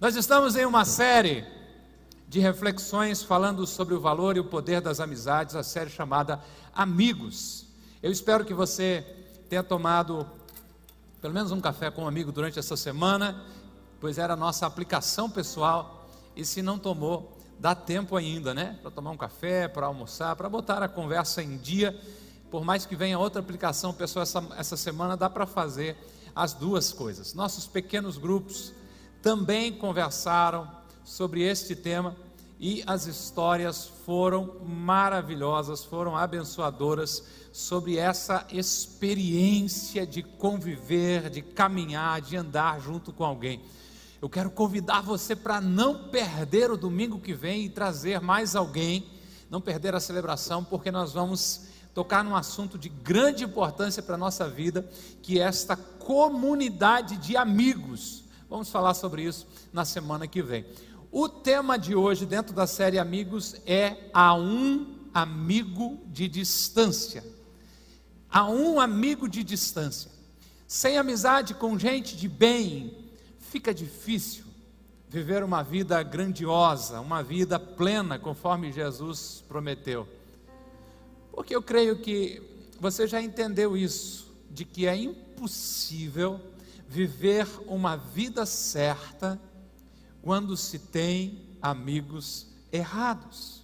[0.00, 1.44] Nós estamos em uma série
[2.26, 6.40] de reflexões falando sobre o valor e o poder das amizades, a série chamada
[6.72, 7.66] Amigos.
[8.02, 9.04] Eu espero que você
[9.50, 10.26] tenha tomado
[11.20, 13.44] pelo menos um café com um amigo durante essa semana,
[14.00, 18.78] pois era a nossa aplicação pessoal, e se não tomou, dá tempo ainda, né?
[18.80, 21.94] Para tomar um café, para almoçar, para botar a conversa em dia.
[22.50, 25.94] Por mais que venha outra aplicação pessoal essa, essa semana, dá para fazer
[26.34, 27.34] as duas coisas.
[27.34, 28.72] Nossos pequenos grupos
[29.22, 30.68] também conversaram
[31.04, 32.16] sobre este tema
[32.58, 42.36] e as histórias foram maravilhosas, foram abençoadoras sobre essa experiência de conviver, de caminhar, de
[42.36, 43.62] andar junto com alguém.
[44.20, 49.06] Eu quero convidar você para não perder o domingo que vem e trazer mais alguém,
[49.48, 51.62] não perder a celebração, porque nós vamos
[51.94, 54.86] tocar num assunto de grande importância para a nossa vida,
[55.22, 58.24] que é esta comunidade de amigos.
[58.50, 60.66] Vamos falar sobre isso na semana que vem.
[61.12, 67.24] O tema de hoje, dentro da série Amigos, é a um amigo de distância.
[68.28, 70.10] A um amigo de distância.
[70.66, 74.44] Sem amizade com gente de bem, fica difícil
[75.08, 80.08] viver uma vida grandiosa, uma vida plena, conforme Jesus prometeu.
[81.30, 82.42] Porque eu creio que
[82.80, 86.40] você já entendeu isso, de que é impossível
[86.90, 89.40] viver uma vida certa
[90.20, 93.62] quando se tem amigos errados.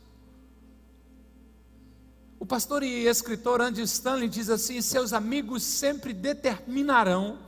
[2.39, 7.41] O pastor e escritor Andy Stanley diz assim: seus amigos sempre determinarão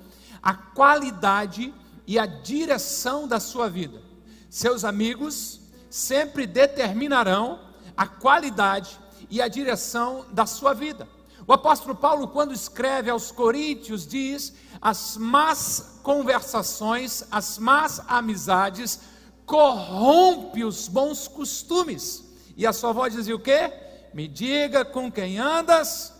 [0.42, 1.72] a qualidade
[2.08, 4.02] e a direção da sua vida.
[4.50, 7.60] Seus amigos sempre determinarão
[7.96, 8.98] a qualidade
[9.30, 11.06] e a direção da sua vida.
[11.48, 19.00] O apóstolo Paulo, quando escreve aos Coríntios, diz: as más conversações, as más amizades
[19.46, 22.22] corrompe os bons costumes.
[22.54, 23.72] E a sua voz dizia o quê?
[24.12, 26.12] Me diga com quem andas,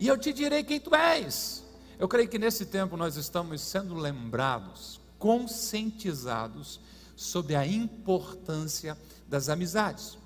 [0.00, 1.62] e eu te direi quem tu és.
[1.96, 6.80] Eu creio que nesse tempo nós estamos sendo lembrados, conscientizados
[7.14, 8.98] sobre a importância
[9.28, 10.18] das amizades.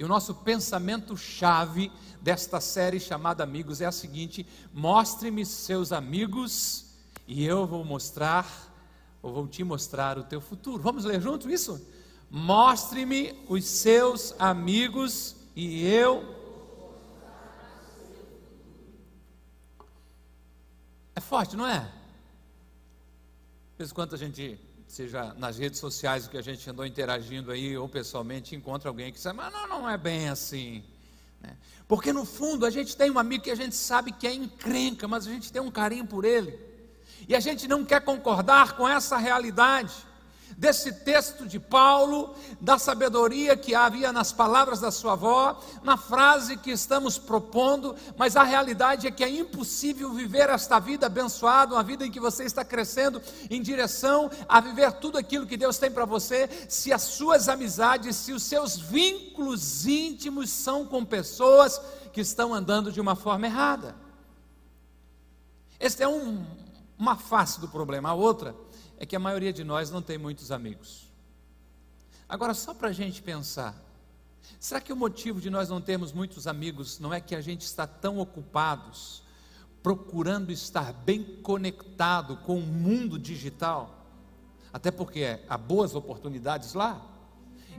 [0.00, 6.86] E o nosso pensamento-chave desta série chamada Amigos é a seguinte: mostre-me seus amigos
[7.28, 8.48] e eu vou mostrar,
[9.20, 10.82] ou vou te mostrar o teu futuro.
[10.82, 11.86] Vamos ler junto isso?
[12.30, 16.40] Mostre-me os seus amigos e eu
[21.14, 21.80] É forte, não é?
[21.80, 24.58] De vez em quando a gente,
[24.90, 29.18] seja nas redes sociais que a gente andou interagindo aí, ou pessoalmente, encontra alguém que
[29.18, 30.82] diz, mas não, não é bem assim.
[31.40, 31.56] Né?
[31.86, 35.06] Porque no fundo a gente tem um amigo que a gente sabe que é encrenca,
[35.06, 36.58] mas a gente tem um carinho por ele.
[37.28, 39.94] E a gente não quer concordar com essa realidade
[40.60, 46.58] desse texto de Paulo, da sabedoria que havia nas palavras da sua avó, na frase
[46.58, 51.82] que estamos propondo, mas a realidade é que é impossível viver esta vida abençoada, uma
[51.82, 55.90] vida em que você está crescendo em direção a viver tudo aquilo que Deus tem
[55.90, 61.80] para você, se as suas amizades, se os seus vínculos íntimos são com pessoas
[62.12, 63.96] que estão andando de uma forma errada.
[65.78, 66.44] Esta é um,
[66.98, 68.10] uma face do problema.
[68.10, 68.54] A outra
[69.00, 71.10] é que a maioria de nós não tem muitos amigos.
[72.28, 73.74] Agora, só para a gente pensar,
[74.60, 77.62] será que o motivo de nós não termos muitos amigos não é que a gente
[77.62, 79.22] está tão ocupados,
[79.82, 84.06] procurando estar bem conectado com o mundo digital?
[84.70, 87.04] Até porque há boas oportunidades lá,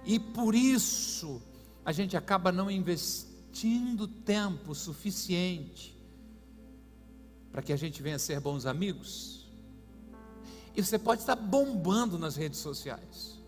[0.04, 1.40] e por isso
[1.86, 5.96] a gente acaba não investindo tempo suficiente
[7.52, 9.41] para que a gente venha ser bons amigos.
[10.76, 13.40] E você pode estar bombando nas redes sociais,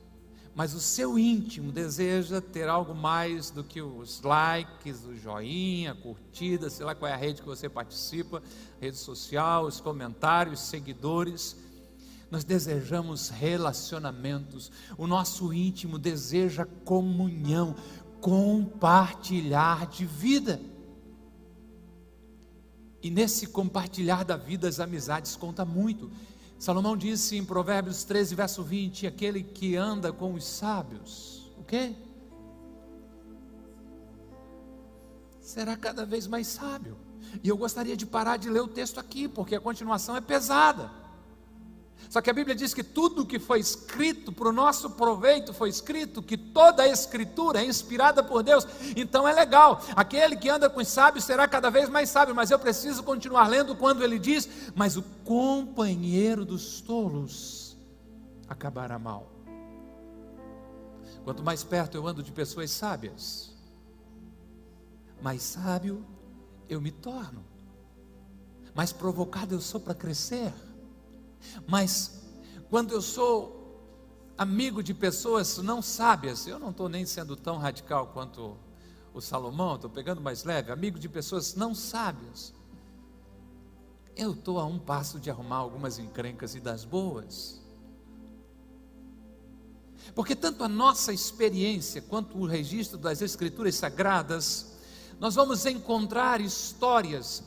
[0.55, 6.69] mas o seu íntimo deseja ter algo mais do que os likes, o joinha, curtida,
[6.69, 8.43] sei lá qual é a rede que você participa,
[8.79, 11.55] rede social, os comentários, seguidores.
[12.29, 17.75] Nós desejamos relacionamentos, o nosso íntimo deseja comunhão,
[18.19, 20.59] compartilhar de vida.
[23.01, 26.09] E nesse compartilhar da vida, as amizades contam muito.
[26.63, 31.93] Salomão disse em Provérbios 13, verso 20: aquele que anda com os sábios, o quê?
[35.41, 36.97] Será cada vez mais sábio.
[37.43, 40.89] E eu gostaria de parar de ler o texto aqui, porque a continuação é pesada.
[42.09, 45.69] Só que a Bíblia diz que tudo que foi escrito para o nosso proveito foi
[45.69, 48.67] escrito, que toda a escritura é inspirada por Deus.
[48.95, 49.81] Então é legal.
[49.95, 53.47] Aquele que anda com os sábios será cada vez mais sábio, mas eu preciso continuar
[53.47, 57.63] lendo quando ele diz: "Mas o companheiro dos tolos
[58.47, 59.31] acabará mal.
[61.23, 63.51] Quanto mais perto eu ando de pessoas sábias,
[65.21, 66.05] mais sábio
[66.67, 67.43] eu me torno,
[68.75, 70.53] mais provocado eu sou para crescer.
[71.67, 72.21] Mas
[72.69, 73.63] quando eu sou
[74.37, 78.57] amigo de pessoas não sábias, eu não estou nem sendo tão radical quanto
[79.13, 82.53] o Salomão, estou pegando mais leve, amigo de pessoas não sábias,
[84.15, 87.61] eu estou a um passo de arrumar algumas encrencas e das boas.
[90.13, 94.73] Porque tanto a nossa experiência quanto o registro das Escrituras Sagradas,
[95.19, 97.43] nós vamos encontrar histórias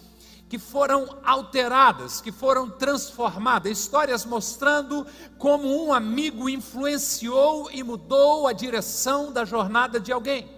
[0.49, 5.07] que foram alteradas, que foram transformadas, histórias mostrando
[5.39, 10.49] como um amigo influenciou e mudou a direção da jornada de alguém.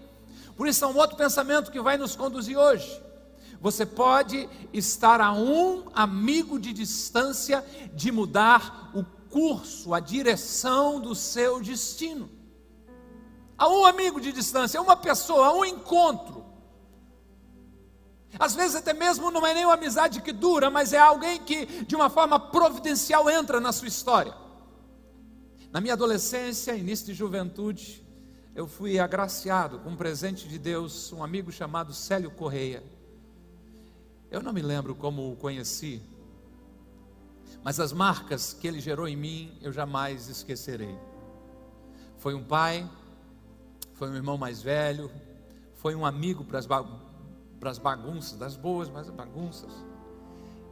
[0.57, 3.03] Por isso é um outro pensamento que vai nos conduzir hoje.
[3.61, 7.65] Você pode estar a um amigo de distância
[7.95, 12.29] de mudar o curso, a direção do seu destino.
[13.57, 16.38] A um amigo de distância, a uma pessoa, a um encontro
[18.37, 21.67] às vezes até mesmo não é nem uma amizade que dura, mas é alguém que
[21.85, 24.35] de uma forma providencial entra na sua história.
[25.71, 28.05] Na minha adolescência, início de juventude,
[28.55, 32.83] eu fui agraciado com um presente de Deus, um amigo chamado Célio Correia.
[34.31, 36.03] Eu não me lembro como o conheci,
[37.63, 40.99] mas as marcas que ele gerou em mim eu jamais esquecerei.
[42.19, 42.89] Foi um pai,
[43.95, 45.11] foi um irmão mais velho,
[45.75, 46.67] foi um amigo para as
[47.59, 49.73] para as bagunças, das boas, mas bagunças.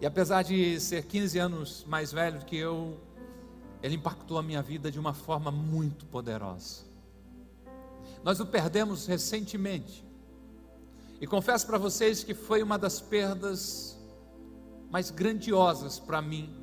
[0.00, 3.00] E apesar de ser 15 anos mais velho que eu,
[3.82, 6.84] ele impactou a minha vida de uma forma muito poderosa.
[8.22, 10.04] Nós o perdemos recentemente.
[11.20, 13.98] E confesso para vocês que foi uma das perdas
[14.90, 16.54] mais grandiosas para mim,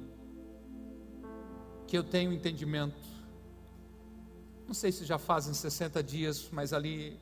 [1.87, 3.01] que eu tenho entendimento.
[4.67, 7.19] Não sei se já fazem 60 dias, mas ali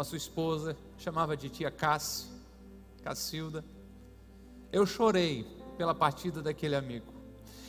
[0.00, 2.24] com a sua esposa, chamava de tia Cassi,
[3.02, 3.62] Cacilda.
[4.72, 5.44] Eu chorei
[5.76, 7.12] pela partida daquele amigo.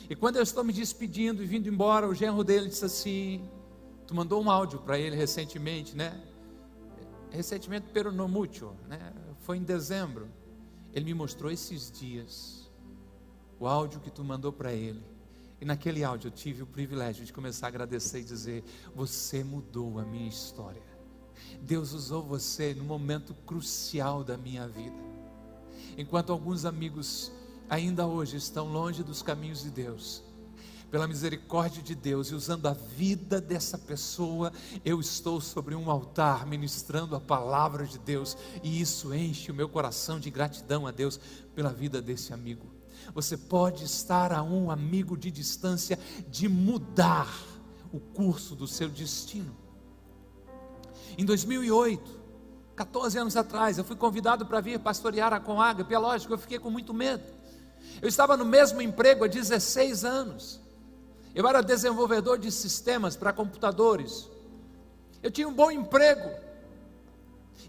[0.08, 3.46] E quando eu estou me despedindo e vindo embora, o genro dele disse assim:
[4.06, 6.18] Tu mandou um áudio para ele recentemente, né?
[7.28, 9.12] Recentemente, pero no mucho, né?
[9.40, 10.26] Foi em dezembro.
[10.94, 12.70] Ele me mostrou esses dias
[13.60, 15.04] o áudio que tu mandou para ele.
[15.60, 18.64] E naquele áudio eu tive o privilégio de começar a agradecer e dizer:
[18.94, 20.91] Você mudou a minha história.
[21.60, 24.96] Deus usou você no momento crucial da minha vida.
[25.96, 27.30] Enquanto alguns amigos
[27.68, 30.22] ainda hoje estão longe dos caminhos de Deus,
[30.90, 34.52] pela misericórdia de Deus e usando a vida dessa pessoa,
[34.84, 39.70] eu estou sobre um altar ministrando a palavra de Deus, e isso enche o meu
[39.70, 41.18] coração de gratidão a Deus
[41.54, 42.66] pela vida desse amigo.
[43.14, 45.98] Você pode estar a um amigo de distância
[46.28, 47.42] de mudar
[47.90, 49.61] o curso do seu destino.
[51.16, 52.20] Em 2008,
[52.74, 55.92] 14 anos atrás, eu fui convidado para vir pastorear a Comágape.
[55.94, 57.22] É lógico, eu fiquei com muito medo.
[58.00, 60.60] Eu estava no mesmo emprego há 16 anos.
[61.34, 64.28] Eu era desenvolvedor de sistemas para computadores.
[65.22, 66.30] Eu tinha um bom emprego.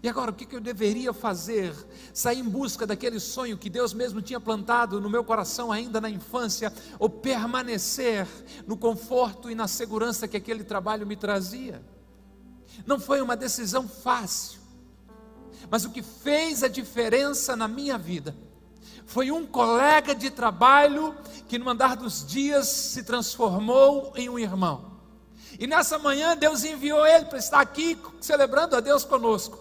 [0.02, 1.74] E agora, o que eu deveria fazer?
[2.12, 6.10] Sair em busca daquele sonho que Deus mesmo tinha plantado no meu coração ainda na
[6.10, 8.26] infância, ou permanecer
[8.66, 11.80] no conforto e na segurança que aquele trabalho me trazia?
[12.86, 14.60] Não foi uma decisão fácil,
[15.70, 18.36] mas o que fez a diferença na minha vida
[19.06, 21.14] foi um colega de trabalho
[21.48, 24.92] que no andar dos dias se transformou em um irmão.
[25.58, 29.58] E nessa manhã Deus enviou ele para estar aqui celebrando a Deus conosco.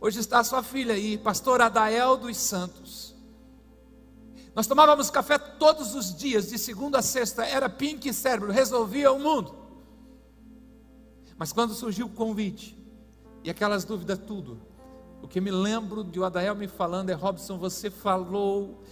[0.00, 3.14] Hoje está sua filha aí, pastor Adael dos Santos.
[4.54, 9.18] Nós tomávamos café todos os dias, de segunda a sexta, era pink cérebro, resolvia o
[9.18, 9.54] mundo.
[11.38, 12.76] Mas quando surgiu o convite,
[13.44, 14.60] e aquelas dúvidas tudo,
[15.22, 18.82] o que me lembro de o Adael me falando é: Robson, você falou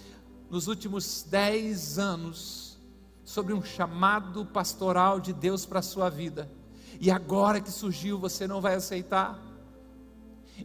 [0.48, 2.78] nos últimos dez anos
[3.24, 6.48] sobre um chamado pastoral de Deus para a sua vida,
[7.00, 9.42] e agora que surgiu, você não vai aceitar?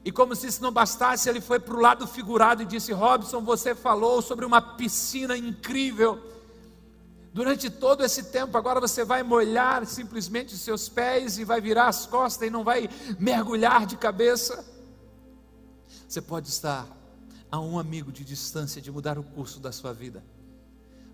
[0.05, 3.41] E como se isso não bastasse, ele foi para o lado figurado e disse: Robson,
[3.41, 6.21] você falou sobre uma piscina incrível
[7.33, 11.87] Durante todo esse tempo, agora você vai molhar simplesmente os seus pés e vai virar
[11.87, 14.65] as costas e não vai mergulhar de cabeça.
[16.07, 16.85] Você pode estar
[17.49, 20.21] a um amigo de distância de mudar o curso da sua vida.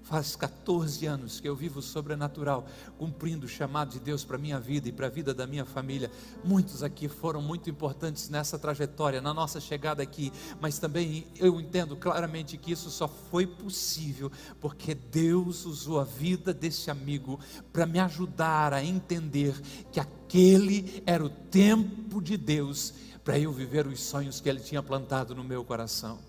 [0.08, 2.66] Faz 14 anos que eu vivo sobrenatural,
[2.98, 5.66] cumprindo o chamado de Deus para a minha vida e para a vida da minha
[5.66, 6.10] família.
[6.46, 11.98] Muitos aqui foram muito importantes nessa trajetória, na nossa chegada aqui, mas também eu entendo
[11.98, 17.38] claramente que isso só foi possível porque Deus usou a vida desse amigo
[17.74, 19.60] para me ajudar a entender
[19.92, 22.94] que aquele era o tempo de Deus
[23.26, 26.27] para eu viver os sonhos que Ele tinha plantado no meu coração.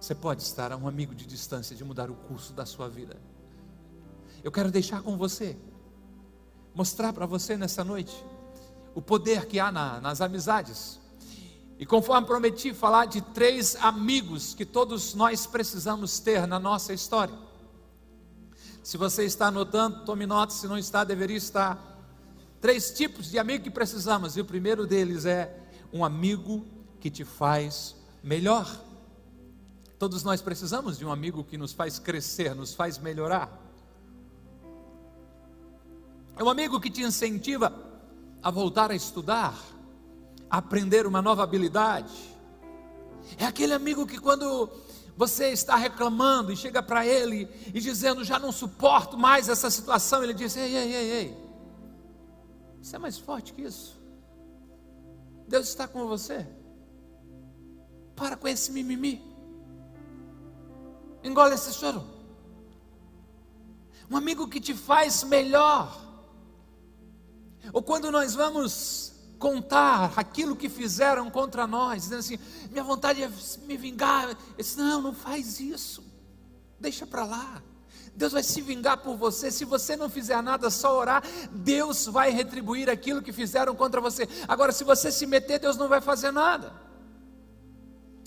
[0.00, 3.16] Você pode estar a um amigo de distância de mudar o curso da sua vida.
[4.44, 5.56] Eu quero deixar com você,
[6.74, 8.14] mostrar para você nessa noite
[8.94, 11.00] o poder que há na, nas amizades.
[11.78, 17.34] E conforme prometi, falar de três amigos que todos nós precisamos ter na nossa história.
[18.82, 21.76] Se você está anotando, tome nota, se não está, deveria estar.
[22.60, 25.54] Três tipos de amigo que precisamos, e o primeiro deles é
[25.92, 26.64] um amigo
[27.00, 28.85] que te faz melhor.
[29.98, 33.50] Todos nós precisamos de um amigo que nos faz crescer, nos faz melhorar.
[36.36, 37.72] É um amigo que te incentiva
[38.42, 39.58] a voltar a estudar,
[40.50, 42.14] a aprender uma nova habilidade.
[43.38, 44.70] É aquele amigo que quando
[45.16, 50.22] você está reclamando e chega para ele e dizendo já não suporto mais essa situação,
[50.22, 51.46] ele diz: ei, ei, ei, ei,
[52.82, 53.96] você é mais forte que isso.
[55.48, 56.46] Deus está com você.
[58.14, 59.35] Para com esse mimimi.
[61.26, 62.04] Engole esse choro.
[64.08, 66.00] Um amigo que te faz melhor.
[67.72, 72.38] Ou quando nós vamos contar aquilo que fizeram contra nós, dizendo assim:
[72.70, 73.30] minha vontade é
[73.66, 74.36] me vingar.
[74.56, 76.04] disse, não, não faz isso.
[76.78, 77.60] Deixa para lá.
[78.14, 79.50] Deus vai se vingar por você.
[79.50, 84.28] Se você não fizer nada, só orar, Deus vai retribuir aquilo que fizeram contra você.
[84.46, 86.72] Agora, se você se meter, Deus não vai fazer nada.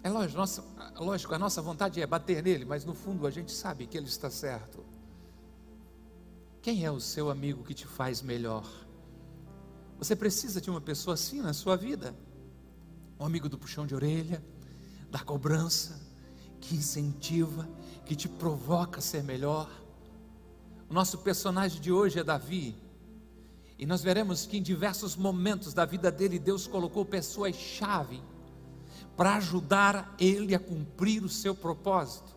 [0.04, 0.64] É lógico, nossa,
[1.06, 4.08] lógico, a nossa vontade é bater nele, mas no fundo a gente sabe que ele
[4.08, 4.84] está certo.
[6.62, 8.70] Quem é o seu amigo que te faz melhor?
[9.98, 12.16] Você precisa de uma pessoa assim na sua vida.
[13.20, 14.44] Um amigo do puxão de orelha,
[15.10, 16.02] da cobrança,
[16.60, 17.68] que incentiva,
[18.06, 19.70] que te provoca a ser melhor.
[20.90, 22.76] O nosso personagem de hoje é Davi.
[23.78, 28.22] E nós veremos que em diversos momentos da vida dele, Deus colocou pessoas-chave
[29.20, 32.34] para ajudar ele a cumprir o seu propósito.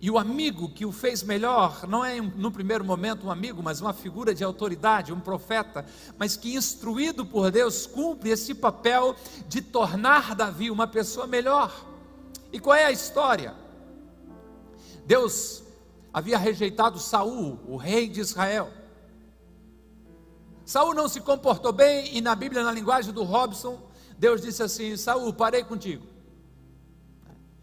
[0.00, 3.80] E o amigo que o fez melhor, não é no primeiro momento um amigo, mas
[3.80, 5.86] uma figura de autoridade, um profeta,
[6.18, 9.14] mas que instruído por Deus cumpre esse papel
[9.46, 11.72] de tornar Davi uma pessoa melhor.
[12.52, 13.54] E qual é a história?
[15.06, 15.62] Deus
[16.12, 18.72] havia rejeitado Saul, o rei de Israel.
[20.64, 23.85] Saul não se comportou bem e na Bíblia, na linguagem do Robson,
[24.18, 26.06] Deus disse assim: Saul, parei contigo.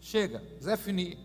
[0.00, 1.18] Chega, Zé Fini.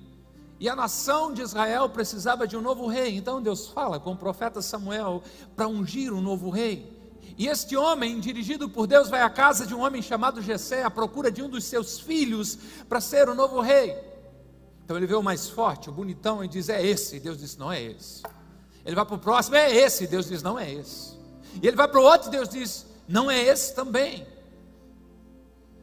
[0.60, 3.16] E a nação de Israel precisava de um novo rei.
[3.16, 5.24] Então Deus fala com o profeta Samuel
[5.56, 6.98] para ungir um novo rei.
[7.38, 10.90] E este homem, dirigido por Deus, vai à casa de um homem chamado Jessé à
[10.90, 12.58] procura de um dos seus filhos
[12.90, 13.96] para ser o novo rei.
[14.84, 17.20] Então ele vê o mais forte, o bonitão, e diz: É esse.
[17.20, 18.24] Deus diz: Não é esse.
[18.86, 20.08] Ele vai para o próximo: É esse.
[20.08, 21.18] Deus diz: Não é esse.
[21.62, 24.28] E ele vai para o outro, Deus diz: Não é esse também.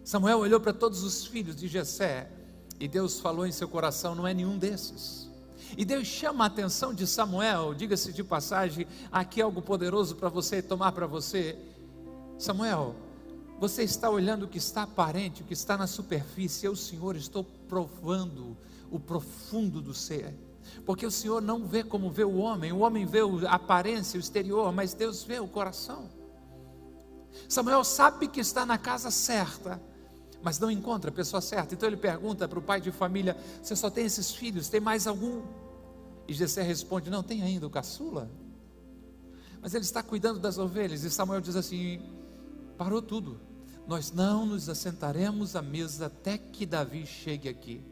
[0.06, 2.30] Samuel olhou para todos os filhos de Jessé
[2.78, 5.28] e Deus falou em seu coração: não é nenhum desses.
[5.76, 10.62] E Deus chama a atenção de Samuel, diga-se de passagem, aqui algo poderoso para você
[10.62, 11.58] tomar para você.
[12.38, 12.94] Samuel,
[13.58, 17.42] você está olhando o que está aparente, o que está na superfície, eu, Senhor, estou
[17.42, 18.56] provando
[18.92, 20.32] o profundo do ser.
[20.84, 24.20] Porque o Senhor não vê como vê o homem, o homem vê a aparência, o
[24.20, 26.08] exterior, mas Deus vê o coração.
[27.48, 29.82] Samuel sabe que está na casa certa,
[30.46, 31.74] mas não encontra a pessoa certa.
[31.74, 34.68] Então ele pergunta para o pai de família: Você só tem esses filhos?
[34.68, 35.42] Tem mais algum?
[36.28, 38.30] E Jessé responde: Não, tem ainda o caçula.
[39.60, 41.02] Mas ele está cuidando das ovelhas.
[41.02, 42.00] E Samuel diz assim:
[42.78, 43.40] Parou tudo.
[43.88, 47.84] Nós não nos assentaremos à mesa até que Davi chegue aqui.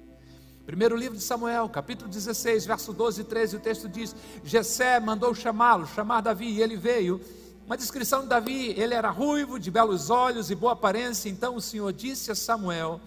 [0.64, 5.34] Primeiro livro de Samuel, capítulo 16, verso 12 e 13, o texto diz: Jessé mandou
[5.34, 7.20] chamá-lo, chamar Davi, e ele veio.
[7.66, 11.30] Uma descrição de Davi, ele era ruivo, de belos olhos e boa aparência.
[11.30, 13.00] Então o Senhor disse a Samuel: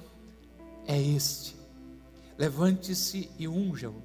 [0.87, 1.55] É este,
[2.37, 4.01] levante-se e unja-o.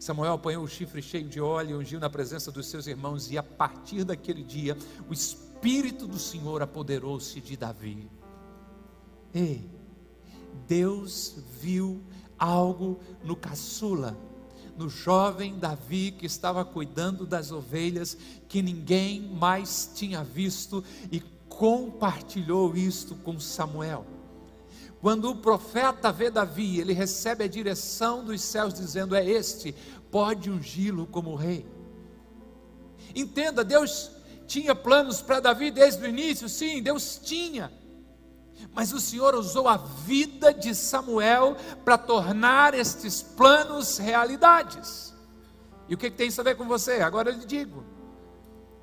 [0.00, 3.38] Samuel apanhou o chifre cheio de óleo e ungiu na presença dos seus irmãos, e
[3.38, 4.76] a partir daquele dia,
[5.08, 8.10] o Espírito do Senhor apoderou-se de Davi.
[9.34, 9.68] Ei,
[10.66, 12.02] Deus viu
[12.38, 14.16] algo no caçula
[14.76, 18.16] no jovem Davi que estava cuidando das ovelhas
[18.48, 24.06] que ninguém mais tinha visto e compartilhou isto com Samuel.
[25.00, 29.74] Quando o profeta vê Davi, ele recebe a direção dos céus dizendo: É este,
[30.10, 31.66] pode ungí-lo como rei.
[33.14, 34.10] Entenda, Deus
[34.46, 37.70] tinha planos para Davi desde o início, sim, Deus tinha.
[38.72, 45.14] Mas o Senhor usou a vida de Samuel para tornar estes planos realidades.
[45.88, 47.00] E o que, que tem isso a ver com você?
[47.00, 47.84] Agora eu lhe digo: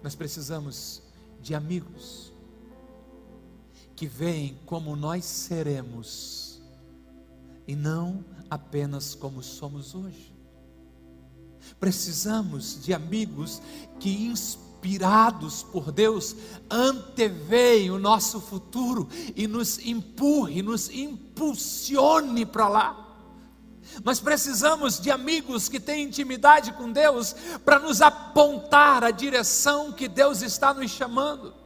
[0.01, 1.01] nós precisamos
[1.41, 2.31] de amigos
[3.95, 6.61] que veem como nós seremos
[7.67, 10.33] e não apenas como somos hoje.
[11.79, 13.61] Precisamos de amigos
[13.99, 14.09] que
[14.81, 16.35] inspirados por Deus
[16.69, 23.07] anteveem o nosso futuro e nos empurre, nos impulsione para lá.
[24.03, 30.07] Nós precisamos de amigos que têm intimidade com Deus para nos apontar a direção que
[30.07, 31.60] Deus está nos chamando.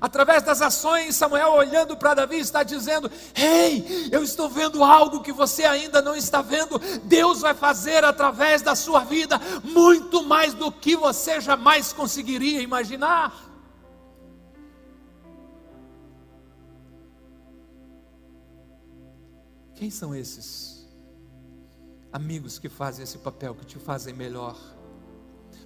[0.00, 5.32] Através das ações, Samuel olhando para Davi está dizendo: Ei, eu estou vendo algo que
[5.32, 6.78] você ainda não está vendo.
[7.04, 13.46] Deus vai fazer através da sua vida muito mais do que você jamais conseguiria imaginar.
[19.74, 20.86] Quem são esses
[22.12, 24.58] amigos que fazem esse papel, que te fazem melhor?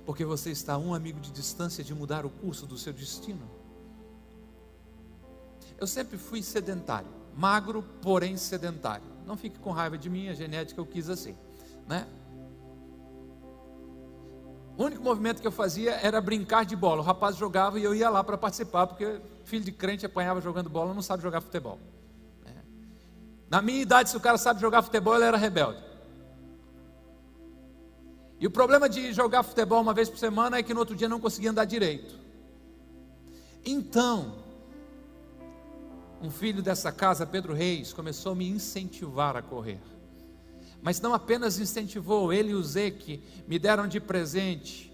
[0.04, 3.59] Porque você está um amigo de distância de mudar o curso do seu destino.
[5.80, 9.04] Eu sempre fui sedentário, magro, porém sedentário.
[9.26, 11.34] Não fique com raiva de mim, a genética eu quis assim,
[11.88, 12.06] né?
[14.76, 17.00] O único movimento que eu fazia era brincar de bola.
[17.00, 20.70] O rapaz jogava e eu ia lá para participar, porque filho de crente apanhava jogando
[20.70, 21.78] bola, não sabe jogar futebol.
[23.50, 25.82] Na minha idade, se o cara sabe jogar futebol, ele era rebelde.
[28.38, 31.08] E o problema de jogar futebol uma vez por semana é que no outro dia
[31.08, 32.18] não conseguia andar direito.
[33.64, 34.39] Então,
[36.20, 39.80] um filho dessa casa, Pedro Reis, começou a me incentivar a correr.
[40.82, 44.90] Mas não apenas incentivou, ele e o Zeque me deram de presente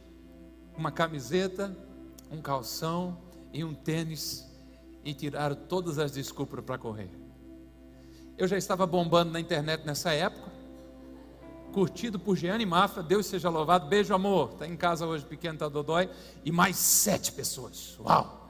[0.76, 1.76] uma camiseta,
[2.30, 3.18] um calção
[3.52, 4.46] e um tênis
[5.04, 7.10] e tiraram todas as desculpas para correr.
[8.36, 10.54] Eu já estava bombando na internet nessa época.
[11.72, 13.86] Curtido por Jeane Mafra, Deus seja louvado.
[13.88, 14.50] Beijo, amor.
[14.52, 16.10] Está em casa hoje, pequeno, tá dodói.
[16.44, 17.98] E mais sete pessoas.
[18.00, 18.45] Uau!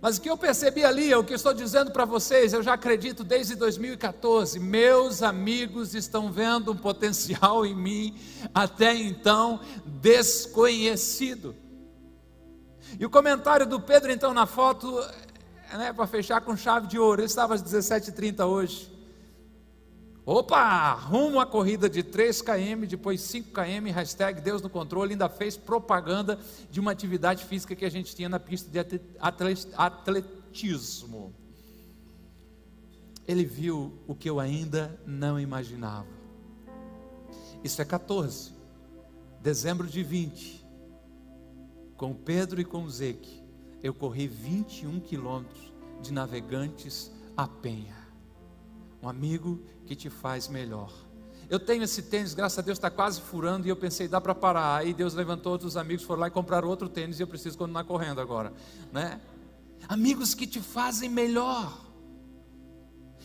[0.00, 2.72] Mas o que eu percebi ali, é o que estou dizendo para vocês, eu já
[2.72, 4.58] acredito desde 2014.
[4.58, 8.18] Meus amigos estão vendo um potencial em mim,
[8.54, 11.54] até então desconhecido.
[12.98, 15.00] E o comentário do Pedro, então, na foto,
[15.76, 17.20] né, para fechar com chave de ouro.
[17.20, 18.99] Ele estava às 17h30 hoje.
[20.24, 25.28] Opa, rumo à corrida de 3 km, depois 5 km, hashtag Deus no controle, ainda
[25.28, 26.38] fez propaganda
[26.70, 29.00] de uma atividade física que a gente tinha na pista de
[29.78, 31.34] atletismo.
[33.26, 36.08] Ele viu o que eu ainda não imaginava.
[37.64, 38.52] Isso é 14,
[39.42, 40.66] dezembro de 20,
[41.96, 43.40] com Pedro e com Zeque
[43.82, 47.99] eu corri 21 quilômetros de navegantes a penha.
[49.02, 50.92] Um amigo que te faz melhor.
[51.48, 54.34] Eu tenho esse tênis, graças a Deus está quase furando e eu pensei, dá para
[54.34, 54.76] parar.
[54.76, 57.82] Aí Deus levantou outros amigos, foram lá e compraram outro tênis e eu preciso continuar
[57.84, 58.52] correndo agora,
[58.92, 59.20] né?
[59.88, 61.76] Amigos que te fazem melhor.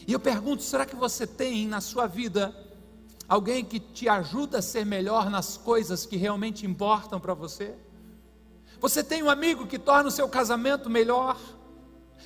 [0.08, 2.56] E eu pergunto, será que você tem na sua vida
[3.28, 7.76] alguém que te ajuda a ser melhor nas coisas que realmente importam para você?
[8.80, 11.40] Você tem um amigo que torna o seu casamento melhor?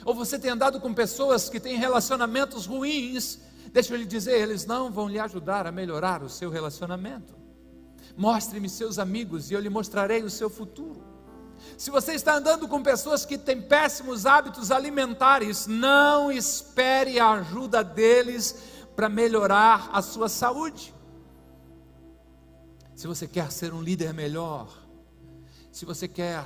[0.05, 3.39] Ou você tem andado com pessoas que têm relacionamentos ruins?
[3.71, 7.35] Deixa eu lhe dizer, eles não vão lhe ajudar a melhorar o seu relacionamento.
[8.17, 11.03] Mostre-me seus amigos e eu lhe mostrarei o seu futuro.
[11.77, 17.83] Se você está andando com pessoas que têm péssimos hábitos alimentares, não espere a ajuda
[17.83, 18.55] deles
[18.95, 20.93] para melhorar a sua saúde.
[22.95, 24.67] Se você quer ser um líder melhor,
[25.71, 26.45] se você quer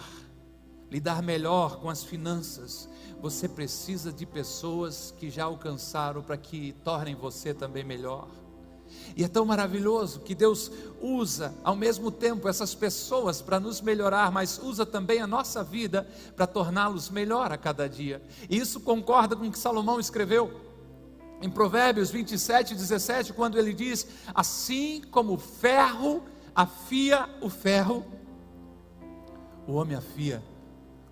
[0.91, 2.87] lidar melhor com as finanças,
[3.23, 8.27] você precisa de pessoas que já alcançaram para que tornem você também melhor.
[9.15, 10.69] E é tão maravilhoso que Deus
[11.01, 16.05] usa ao mesmo tempo essas pessoas para nos melhorar, mas usa também a nossa vida
[16.35, 18.21] para torná-los melhor a cada dia.
[18.49, 20.59] E isso concorda com o que Salomão escreveu
[21.41, 24.05] em Provérbios 27, 17, quando ele diz:
[24.35, 26.21] Assim como o ferro
[26.53, 28.05] afia o ferro,
[29.65, 30.43] o homem afia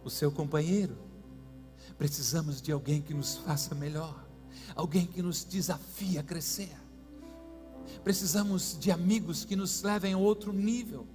[0.03, 1.09] o seu companheiro.
[2.01, 4.25] Precisamos de alguém que nos faça melhor,
[4.75, 6.75] alguém que nos desafie a crescer.
[8.03, 11.05] Precisamos de amigos que nos levem a outro nível.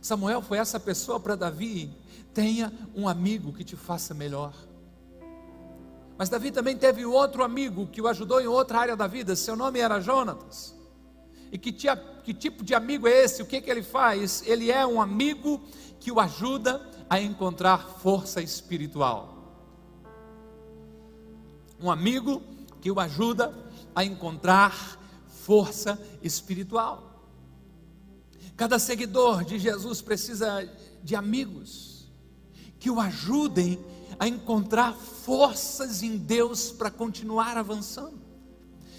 [0.00, 1.92] Samuel foi essa pessoa para Davi.
[2.32, 4.54] Tenha um amigo que te faça melhor.
[6.16, 9.56] Mas Davi também teve outro amigo que o ajudou em outra área da vida, seu
[9.56, 10.72] nome era Jonatas.
[11.50, 13.42] E que, tia, que tipo de amigo é esse?
[13.42, 14.44] O que, que ele faz?
[14.46, 15.60] Ele é um amigo
[15.98, 19.35] que o ajuda a encontrar força espiritual.
[21.80, 22.42] Um amigo
[22.80, 23.54] que o ajuda
[23.94, 27.24] a encontrar força espiritual.
[28.56, 30.68] Cada seguidor de Jesus precisa
[31.02, 32.10] de amigos
[32.78, 33.78] que o ajudem
[34.18, 38.25] a encontrar forças em Deus para continuar avançando.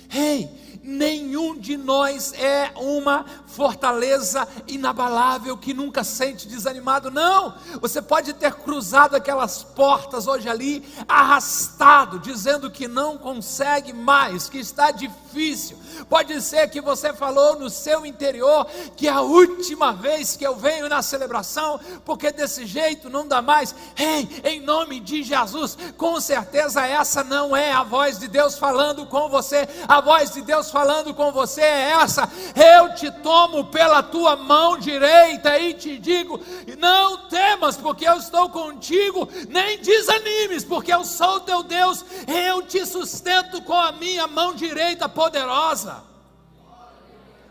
[0.10, 0.50] Ei,
[0.88, 7.56] nenhum de nós é uma fortaleza inabalável que nunca sente desanimado, não.
[7.82, 14.60] Você pode ter cruzado aquelas portas hoje ali, arrastado, dizendo que não consegue mais, que
[14.60, 15.78] está difícil.
[16.08, 18.66] Pode ser que você falou no seu interior
[18.96, 23.42] que é a última vez que eu venho na celebração, porque desse jeito não dá
[23.42, 23.76] mais.
[23.98, 29.06] Ei, em nome de Jesus, com certeza essa não é a voz de Deus falando
[29.06, 29.68] com você.
[29.88, 34.36] A a voz de Deus falando com você é essa: eu te tomo pela tua
[34.36, 36.40] mão direita e te digo:
[36.78, 42.86] não temas, porque eu estou contigo, nem desanimes, porque eu sou teu Deus, eu te
[42.86, 46.04] sustento com a minha mão direita poderosa.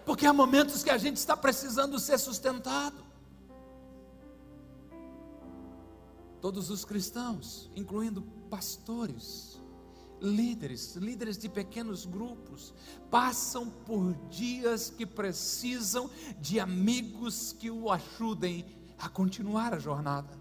[0.05, 3.05] Porque há momentos que a gente está precisando ser sustentado.
[6.41, 9.46] Todos os cristãos, incluindo pastores,
[10.21, 12.75] líderes, líderes de pequenos grupos,
[13.11, 18.65] passam por dias que precisam de amigos que o ajudem
[18.99, 20.37] a continuar a jornada.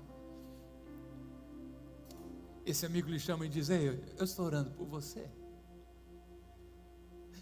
[2.65, 5.29] Esse amigo lhe chama e diz: Ei, eu estou orando por você,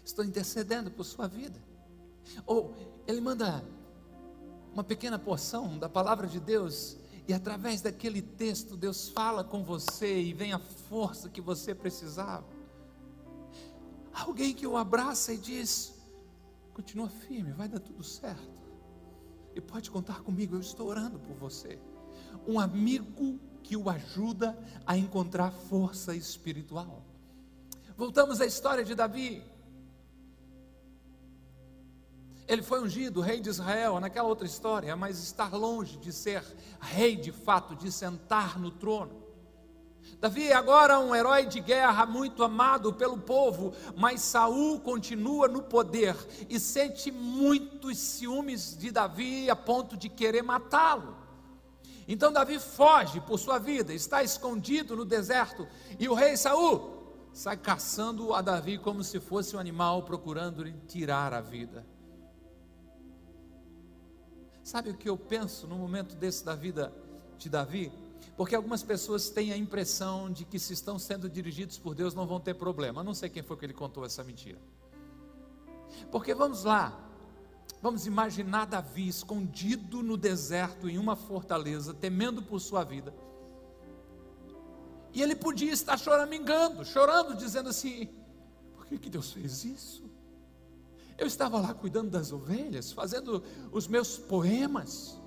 [0.04, 1.62] estou intercedendo por sua vida.
[2.46, 2.74] Ou
[3.06, 3.64] ele manda
[4.72, 10.20] uma pequena porção da palavra de Deus e através daquele texto, Deus fala com você
[10.20, 12.46] e vem a força que você precisava.
[14.12, 15.94] Alguém que o abraça e diz:
[16.74, 18.62] continua firme, vai dar tudo certo.
[19.54, 21.78] E pode contar comigo, eu estou orando por você.
[22.46, 27.02] Um amigo que o ajuda a encontrar força espiritual.
[27.96, 29.42] Voltamos à história de Davi.
[32.46, 36.44] Ele foi ungido rei de Israel, naquela outra história, mas estar longe de ser
[36.80, 39.24] rei de fato, de sentar no trono.
[40.20, 45.62] Davi é agora um herói de guerra muito amado pelo povo, mas Saul continua no
[45.62, 46.16] poder
[46.48, 51.16] e sente muitos ciúmes de Davi a ponto de querer matá-lo.
[52.06, 55.66] Então Davi foge por sua vida, está escondido no deserto
[55.98, 56.92] e o rei Saul
[57.32, 61.93] sai caçando a Davi como se fosse um animal procurando lhe tirar a vida.
[64.64, 66.90] Sabe o que eu penso no momento desse da vida
[67.36, 67.92] de Davi?
[68.34, 72.26] Porque algumas pessoas têm a impressão de que se estão sendo dirigidos por Deus não
[72.26, 73.00] vão ter problema.
[73.02, 74.58] Eu não sei quem foi que ele contou essa mentira.
[76.10, 76.98] Porque vamos lá,
[77.82, 83.14] vamos imaginar Davi escondido no deserto em uma fortaleza, temendo por sua vida.
[85.12, 88.08] E ele podia estar choramingando, chorando, dizendo assim:
[88.74, 90.13] por que, que Deus fez isso?
[91.16, 95.20] Eu estava lá cuidando das ovelhas, fazendo os meus poemas.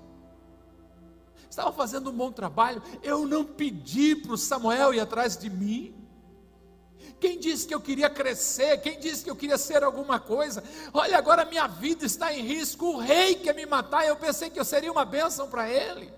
[1.48, 2.82] Estava fazendo um bom trabalho.
[3.02, 5.94] Eu não pedi para o Samuel ir atrás de mim.
[7.18, 8.78] Quem disse que eu queria crescer?
[8.78, 10.62] Quem disse que eu queria ser alguma coisa?
[10.92, 12.86] Olha, agora minha vida está em risco.
[12.86, 14.06] O rei quer me matar.
[14.06, 16.12] Eu pensei que eu seria uma bênção para ele.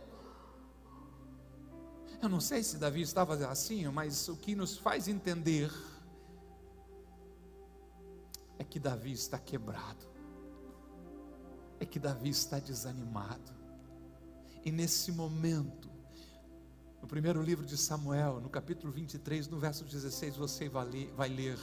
[2.21, 5.73] Eu não sei se Davi estava assim, mas o que nos faz entender
[8.71, 10.07] que Davi está quebrado,
[11.81, 13.53] é que Davi está desanimado.
[14.65, 15.91] E nesse momento,
[17.03, 21.29] no primeiro livro de Samuel, no capítulo 23, no verso 16, você vai ler, vai
[21.29, 21.59] ler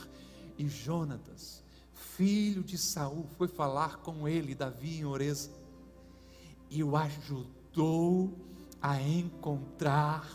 [0.58, 5.50] e Jonatas, filho de Saul, foi falar com ele, Davi, em Oreza,
[6.68, 8.36] e o ajudou
[8.82, 10.28] a encontrar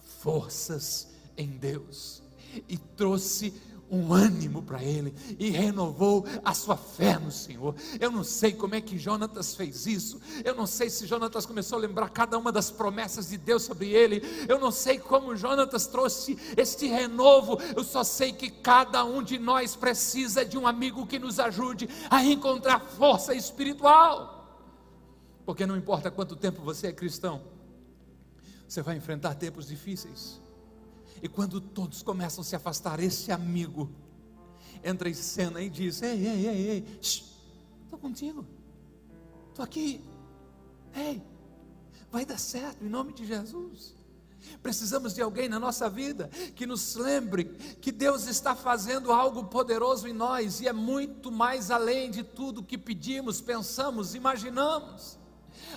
[0.00, 2.22] forças em Deus,
[2.66, 3.52] e trouxe
[3.90, 7.74] um ânimo para ele e renovou a sua fé no Senhor.
[8.00, 10.20] Eu não sei como é que Jonatas fez isso.
[10.44, 13.90] Eu não sei se Jonatas começou a lembrar cada uma das promessas de Deus sobre
[13.90, 14.22] ele.
[14.48, 17.58] Eu não sei como Jonatas trouxe este renovo.
[17.76, 21.88] Eu só sei que cada um de nós precisa de um amigo que nos ajude
[22.10, 24.36] a encontrar força espiritual.
[25.44, 27.40] Porque não importa quanto tempo você é cristão,
[28.66, 30.40] você vai enfrentar tempos difíceis.
[31.22, 33.90] E quando todos começam a se afastar, esse amigo
[34.82, 38.46] entra em cena e diz: Ei, ei, ei, ei, estou contigo,
[39.48, 40.00] estou aqui,
[40.94, 41.22] ei,
[42.10, 43.94] vai dar certo em nome de Jesus.
[44.62, 47.44] Precisamos de alguém na nossa vida que nos lembre
[47.80, 52.62] que Deus está fazendo algo poderoso em nós e é muito mais além de tudo
[52.62, 55.18] que pedimos, pensamos, imaginamos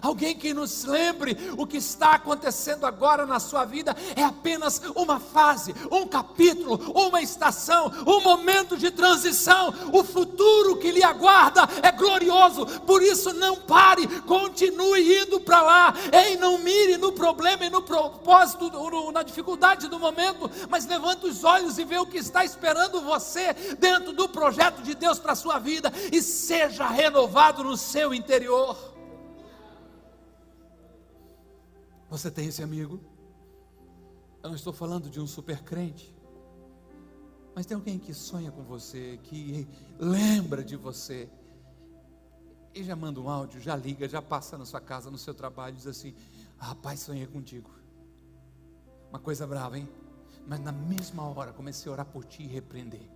[0.02, 5.20] alguém que nos lembre o que está acontecendo agora na sua vida é apenas uma
[5.20, 9.74] fase, um capítulo, uma estação, um momento de transição.
[9.92, 15.94] O futuro que lhe aguarda é glorioso, por isso não pare, continue indo para lá.
[16.12, 18.72] Ei, não mire no problema e no propósito,
[19.12, 23.54] na dificuldade do momento, mas levante os olhos e vê o que está esperando você
[23.78, 28.89] dentro do projeto de Deus para a sua vida e seja renovado no seu interior.
[32.10, 33.00] Você tem esse amigo?
[34.42, 36.16] Eu não estou falando de um super crente,
[37.54, 39.68] mas tem alguém que sonha com você, que
[40.00, 41.30] lembra de você,
[42.74, 45.76] e já manda um áudio, já liga, já passa na sua casa, no seu trabalho,
[45.76, 46.16] diz assim:
[46.58, 47.70] Rapaz, sonhei contigo.
[49.10, 49.88] Uma coisa brava, hein?
[50.48, 53.08] Mas na mesma hora comecei a orar por ti e repreender.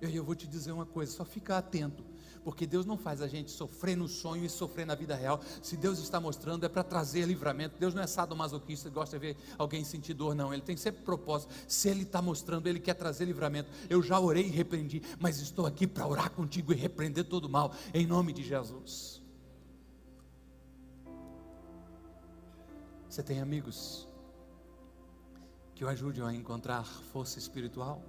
[0.00, 2.04] E aí eu vou te dizer uma coisa, só fica atento
[2.44, 5.40] porque Deus não faz a gente sofrer no sonho e sofrer na vida real.
[5.62, 7.76] Se Deus está mostrando, é para trazer livramento.
[7.80, 10.52] Deus não é sadomasoquista, gosta de ver alguém sentir dor, não.
[10.52, 11.52] Ele tem sempre propósito.
[11.66, 13.70] Se Ele está mostrando, Ele quer trazer livramento.
[13.88, 17.72] Eu já orei e repreendi, mas estou aqui para orar contigo e repreender todo mal,
[17.94, 19.22] em nome de Jesus.
[23.08, 24.06] Você tem amigos
[25.74, 28.02] que o ajudem a encontrar força espiritual?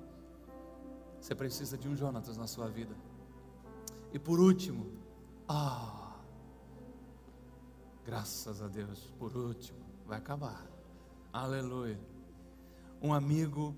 [1.22, 3.05] Você precisa de um Jonatas na sua vida.
[4.16, 4.94] E por último,
[5.46, 6.16] ah,
[8.06, 10.66] graças a Deus, por último, vai acabar.
[11.34, 12.00] Aleluia.
[13.02, 13.76] Um amigo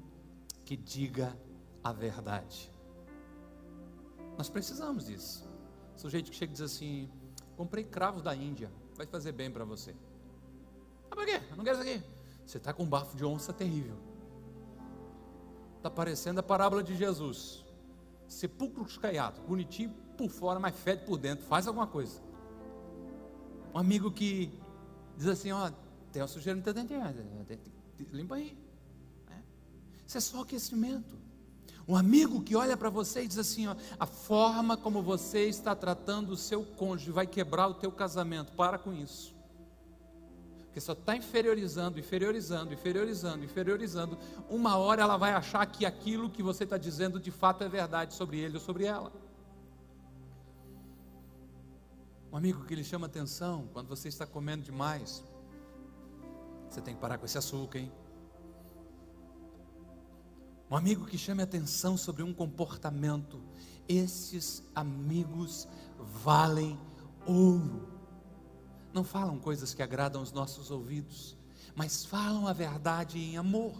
[0.63, 1.35] que diga
[1.83, 2.71] a verdade.
[4.37, 5.49] Nós precisamos disso.
[5.95, 7.09] O sujeito que chega e diz assim:
[7.55, 9.95] comprei cravos da Índia, vai fazer bem para você.
[11.09, 11.41] Ah, para quê?
[11.49, 12.03] Eu não quero isso aqui.
[12.45, 13.97] Você está com um bafo de onça terrível.
[15.77, 17.65] Está parecendo a parábola de Jesus.
[18.27, 21.45] Sepulcros caiados, bonitinho, por fora, mas fede por dentro.
[21.45, 22.21] Faz alguma coisa.
[23.73, 24.51] Um amigo que
[25.15, 25.71] diz assim: Ó,
[26.11, 26.93] tem uma sujeira no teu dente,
[28.11, 28.57] limpa aí.
[29.29, 29.39] É.
[30.05, 31.15] Isso é só aquecimento.
[31.87, 35.73] Um amigo que olha para você e diz assim: ó, a forma como você está
[35.73, 38.51] tratando o seu cônjuge vai quebrar o teu casamento.
[38.51, 39.33] Para com isso.
[40.77, 44.17] Porque só está inferiorizando, inferiorizando, inferiorizando, inferiorizando.
[44.47, 48.13] Uma hora ela vai achar que aquilo que você está dizendo de fato é verdade
[48.13, 49.11] sobre ele ou sobre ela.
[52.31, 55.23] Um amigo que lhe chama atenção quando você está comendo demais.
[56.69, 57.91] Você tem que parar com esse açúcar, hein?
[60.69, 63.41] Um amigo que chame atenção sobre um comportamento.
[63.89, 66.79] Esses amigos valem
[67.25, 67.96] ouro.
[68.97, 71.37] Não falam coisas que agradam os nossos ouvidos,
[71.75, 73.75] mas falam a verdade em amor.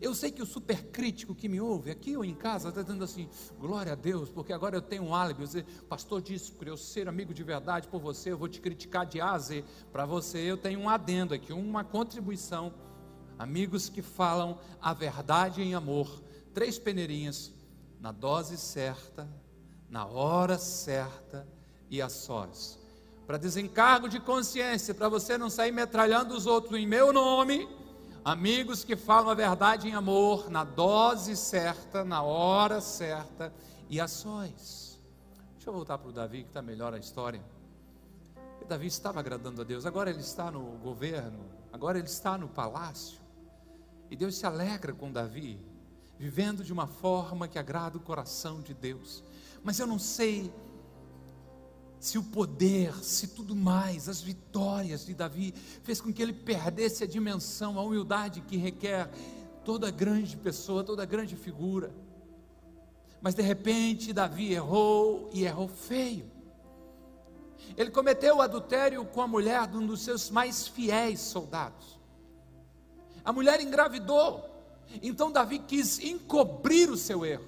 [0.00, 3.02] Eu sei que o super crítico que me ouve aqui ou em casa está dizendo
[3.02, 5.42] assim: glória a Deus, porque agora eu tenho um álibi.
[5.42, 9.04] O pastor disse, por eu ser amigo de verdade por você, eu vou te criticar
[9.04, 9.64] de A a Z.
[9.90, 12.72] Para você, eu tenho um adendo aqui, uma contribuição.
[13.36, 16.22] Amigos que falam a verdade em amor.
[16.54, 17.52] Três peneirinhas,
[17.98, 19.28] na dose certa,
[19.90, 21.44] na hora certa
[21.90, 22.85] e a sós.
[23.26, 27.68] Para desencargo de consciência, para você não sair metralhando os outros em meu nome
[28.26, 33.54] Amigos que falam a verdade em amor, na dose certa, na hora certa
[33.88, 34.98] e a sós.
[35.52, 37.40] Deixa eu voltar para o Davi, que está melhor a história.
[38.66, 41.38] Davi estava agradando a Deus, agora ele está no governo,
[41.72, 43.20] agora ele está no palácio.
[44.10, 45.60] E Deus se alegra com Davi,
[46.18, 49.22] vivendo de uma forma que agrada o coração de Deus.
[49.62, 50.52] Mas eu não sei
[51.98, 57.02] se o poder, se tudo mais, as vitórias de Davi fez com que ele perdesse
[57.02, 59.10] a dimensão, a humildade que requer
[59.64, 61.92] toda grande pessoa, toda grande figura.
[63.20, 66.30] Mas de repente Davi errou e errou feio.
[67.76, 71.98] Ele cometeu o adultério com a mulher de um dos seus mais fiéis soldados.
[73.24, 74.48] A mulher engravidou.
[75.02, 77.44] Então Davi quis encobrir o seu erro.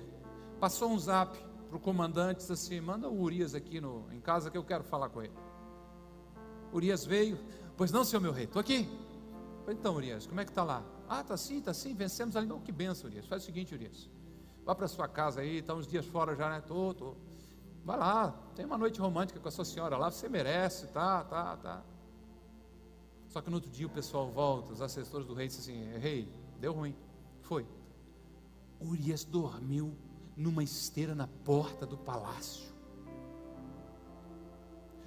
[0.59, 4.51] Passou um zap para o comandante, disse assim: manda o Urias aqui no, em casa
[4.51, 5.35] que eu quero falar com ele.
[6.73, 7.39] Urias veio,
[7.77, 8.89] pois não, senhor meu rei, estou aqui.
[9.69, 10.83] Então, Urias, como é que está lá?
[11.09, 12.47] Ah, está sim, está sim, vencemos ali.
[12.47, 13.27] Não, que benção, Urias.
[13.27, 14.09] Faz o seguinte, Urias.
[14.65, 16.61] Vá para sua casa aí, está uns dias fora já, né?
[16.61, 17.15] Tô, tô.
[17.85, 21.57] Vai lá, tem uma noite romântica com a sua senhora lá, você merece, tá, tá,
[21.57, 21.83] tá.
[23.29, 26.33] Só que no outro dia o pessoal volta, os assessores do rei dizem assim: Rei,
[26.59, 26.95] deu ruim.
[27.43, 27.67] Foi.
[28.81, 29.97] Urias dormiu
[30.39, 32.69] numa esteira na porta do palácio.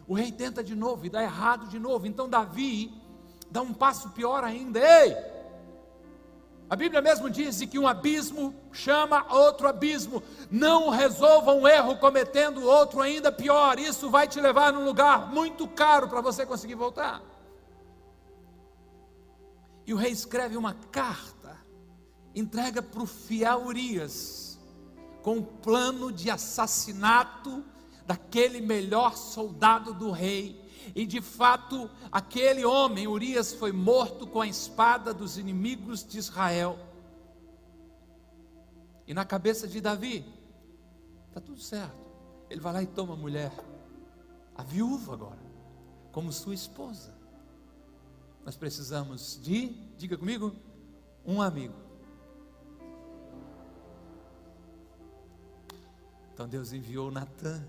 [0.06, 2.06] O rei tenta de novo e dá errado de novo.
[2.06, 2.94] Então Davi
[3.50, 4.78] dá um passo pior ainda.
[4.78, 5.16] Ei!
[6.70, 10.22] A Bíblia mesmo diz que um abismo chama outro abismo.
[10.50, 13.80] Não resolva um erro cometendo outro ainda pior.
[13.80, 17.22] Isso vai te levar num lugar muito caro para você conseguir voltar.
[19.88, 21.58] E o rei escreve uma carta,
[22.36, 24.51] entrega para o fiel Urias,
[25.22, 27.64] com um plano de assassinato
[28.06, 30.62] daquele melhor soldado do rei
[30.96, 36.78] e de fato, aquele homem, Urias, foi morto com a espada dos inimigos de Israel.
[39.08, 40.26] E na cabeça de Davi,
[41.28, 42.02] está tudo certo.
[42.50, 43.52] Ele vai lá e toma a mulher,
[44.56, 45.40] a viúva agora,
[46.12, 47.14] como sua esposa.
[48.44, 50.54] Nós precisamos de, diga comigo,
[51.26, 51.76] um amigo.
[56.34, 57.66] Então Deus enviou Natan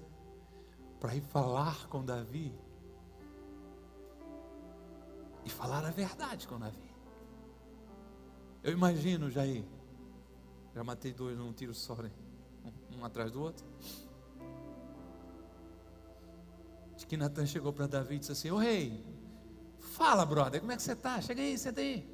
[1.00, 2.54] para ir falar com Davi
[5.44, 6.92] e falar a verdade com Davi.
[8.62, 9.64] Eu imagino, Jair,
[10.74, 12.10] já matei dois num tiro só, né?
[12.96, 13.66] um, atrás do outro.
[16.96, 19.04] De que Natan chegou para Davi e disse assim: Ô rei,
[19.78, 21.20] fala, brother, como é que você está?
[21.20, 22.08] Chega aí, senta aí.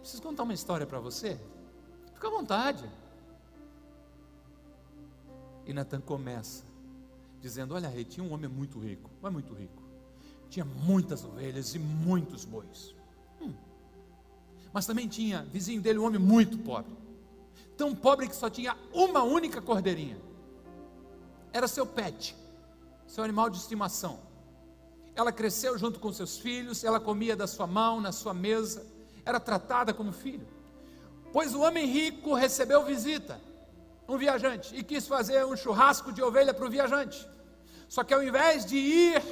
[0.00, 1.40] Preciso contar uma história para você.
[2.14, 2.88] Fica à vontade.
[5.66, 6.64] E Natan começa
[7.40, 9.82] dizendo: Olha, rei, tinha um homem muito rico, mas muito rico
[10.52, 12.94] tinha muitas ovelhas e muitos bois.
[13.40, 13.54] Hum.
[14.70, 16.92] Mas também tinha vizinho dele um homem muito pobre.
[17.74, 20.20] Tão pobre que só tinha uma única cordeirinha.
[21.54, 22.36] Era seu pet,
[23.06, 24.20] seu animal de estimação.
[25.14, 28.86] Ela cresceu junto com seus filhos, ela comia da sua mão, na sua mesa,
[29.24, 30.46] era tratada como filho.
[31.32, 33.40] Pois o homem rico recebeu visita,
[34.08, 37.28] um viajante, e quis fazer um churrasco de ovelha para o viajante.
[37.88, 39.22] Só que ao invés de ir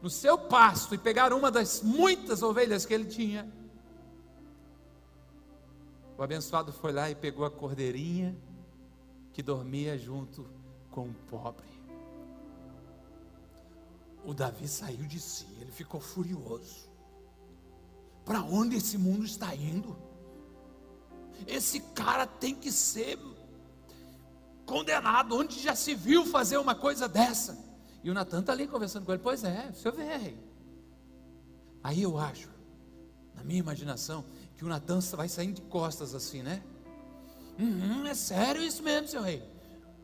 [0.00, 3.50] no seu pasto e pegar uma das muitas ovelhas que ele tinha.
[6.16, 8.36] O abençoado foi lá e pegou a cordeirinha
[9.32, 10.48] que dormia junto
[10.90, 11.66] com o pobre.
[14.24, 16.88] O Davi saiu de si, ele ficou furioso.
[18.24, 19.96] Para onde esse mundo está indo?
[21.46, 23.18] Esse cara tem que ser
[24.64, 25.36] condenado.
[25.36, 27.58] Onde já se viu fazer uma coisa dessa?
[28.02, 29.22] E o Natan está ali conversando com ele.
[29.22, 30.34] Pois é, o senhor vê.
[31.82, 32.48] Aí eu acho,
[33.34, 34.24] na minha imaginação,
[34.56, 36.62] que o Natan vai saindo de costas assim, né?
[37.58, 39.42] Uhum, é sério isso mesmo, seu rei.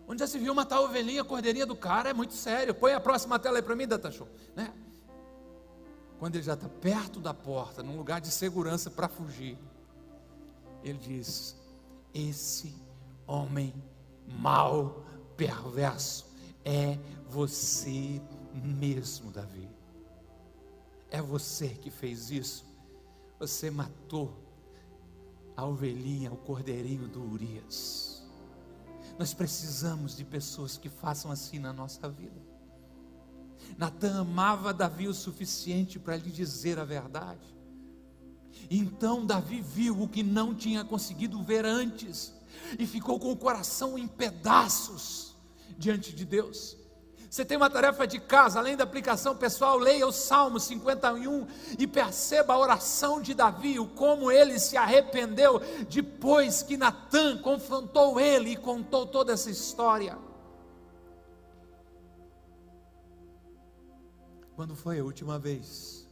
[0.06, 2.74] Onde já se viu matar a ovelhinha, a cordeirinha do cara, é muito sério.
[2.74, 4.72] Põe a próxima tela aí para mim, Show, né?
[6.18, 9.56] Quando ele já está perto da porta, num lugar de segurança para fugir,
[10.82, 11.56] ele diz:
[12.12, 12.74] Esse
[13.26, 13.72] homem
[14.38, 15.04] mau,
[15.36, 16.26] perverso,
[16.64, 18.20] é você
[18.54, 19.68] mesmo, Davi.
[21.10, 22.64] É você que fez isso.
[23.38, 24.36] Você matou
[25.56, 28.22] a ovelhinha, o cordeirinho do Urias.
[29.18, 32.40] Nós precisamos de pessoas que façam assim na nossa vida.
[33.76, 37.54] Natan amava Davi o suficiente para lhe dizer a verdade.
[38.70, 42.32] Então Davi viu o que não tinha conseguido ver antes
[42.78, 45.36] e ficou com o coração em pedaços
[45.78, 46.76] diante de Deus.
[47.30, 51.46] Você tem uma tarefa de casa, além da aplicação pessoal, leia o Salmo 51
[51.78, 58.18] e perceba a oração de Davi, o como ele se arrependeu depois que Natan confrontou
[58.18, 60.18] ele e contou toda essa história.
[64.56, 66.08] Quando foi a última vez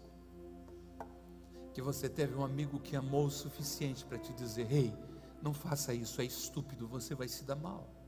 [1.74, 4.94] que você teve um amigo que amou o suficiente para te dizer: "Ei,
[5.42, 7.98] não faça isso, é estúpido, você vai se dar mal"?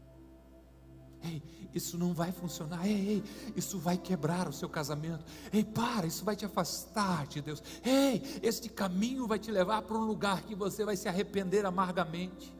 [1.23, 1.43] Ei,
[1.75, 2.87] isso não vai funcionar.
[2.87, 5.25] Ei, ei, isso vai quebrar o seu casamento.
[5.53, 7.63] Ei, para, isso vai te afastar de Deus.
[7.85, 12.55] Ei, este caminho vai te levar para um lugar que você vai se arrepender amargamente.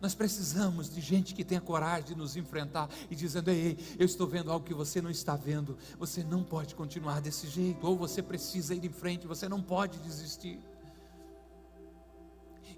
[0.00, 4.06] Nós precisamos de gente que tenha coragem de nos enfrentar e dizendo: ei, ei, eu
[4.06, 5.76] estou vendo algo que você não está vendo.
[5.98, 9.98] Você não pode continuar desse jeito, ou você precisa ir em frente, você não pode
[9.98, 10.58] desistir.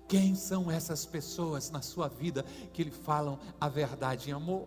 [0.08, 2.42] Quem são essas pessoas na sua vida
[2.72, 4.66] que lhe falam a verdade em amor?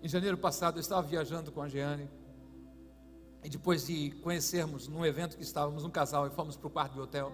[0.00, 2.08] Em janeiro passado eu estava viajando com a Jeane
[3.42, 6.94] e depois de conhecermos num evento que estávamos um casal e fomos para o quarto
[6.94, 7.32] do hotel,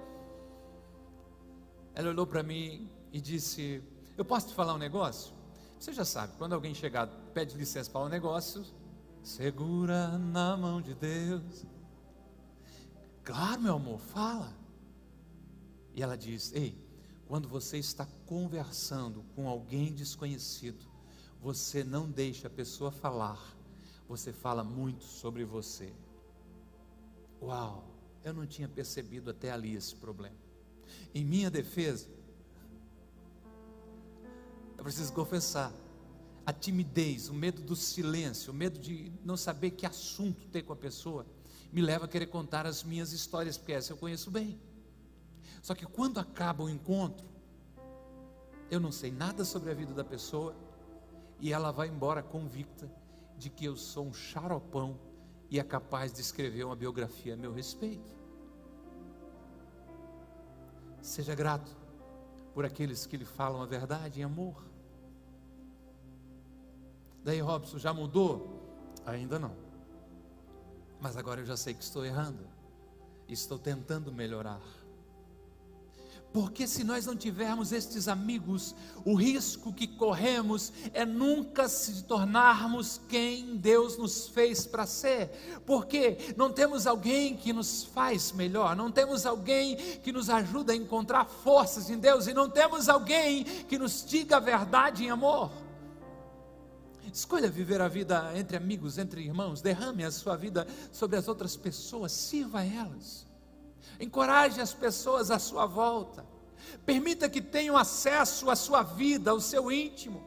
[1.95, 3.83] ela olhou para mim e disse:
[4.17, 5.35] Eu posso te falar um negócio?
[5.79, 8.65] Você já sabe, quando alguém chegar, pede licença para um negócio,
[9.23, 11.67] segura na mão de Deus.
[13.23, 14.64] Claro, meu amor, fala.
[15.95, 16.77] E ela diz: Ei,
[17.27, 20.85] quando você está conversando com alguém desconhecido,
[21.41, 23.57] você não deixa a pessoa falar,
[24.09, 25.93] você fala muito sobre você.
[27.41, 27.93] Uau!
[28.23, 30.37] Eu não tinha percebido até ali esse problema.
[31.15, 32.09] Em minha defesa,
[34.79, 35.73] eu preciso confessar,
[36.47, 40.73] a timidez, o medo do silêncio, o medo de não saber que assunto ter com
[40.73, 41.27] a pessoa,
[41.73, 44.59] me leva a querer contar as minhas histórias, porque essa eu conheço bem.
[45.65, 47.27] Só que quando acaba o encontro,
[48.71, 50.55] eu não sei nada sobre a vida da pessoa
[51.41, 52.87] e ela vai embora convicta
[53.39, 55.01] de que eu sou um xaropão
[55.49, 58.15] e é capaz de escrever uma biografia a meu respeito.
[61.01, 61.75] Seja grato
[62.53, 64.63] por aqueles que lhe falam a verdade em amor.
[67.25, 68.61] Daí, Robson, já mudou?
[69.07, 69.57] Ainda não.
[71.01, 72.47] Mas agora eu já sei que estou errando.
[73.27, 74.61] Estou tentando melhorar.
[76.35, 78.75] Porque se nós não tivermos estes amigos,
[79.05, 85.31] o risco que corremos é nunca se tornarmos quem Deus nos fez para ser.
[85.65, 90.77] Porque não temos alguém que nos faz melhor, não temos alguém que nos ajuda a
[90.77, 95.53] encontrar forças em Deus e não temos alguém que nos diga a verdade em amor.
[97.13, 101.57] Escolha viver a vida entre amigos, entre irmãos, derrame a sua vida sobre as outras
[101.57, 103.24] pessoas, sirva elas.
[104.01, 106.25] Encoraje as pessoas à sua volta.
[106.85, 110.23] Permita que tenham acesso à sua vida, ao seu íntimo.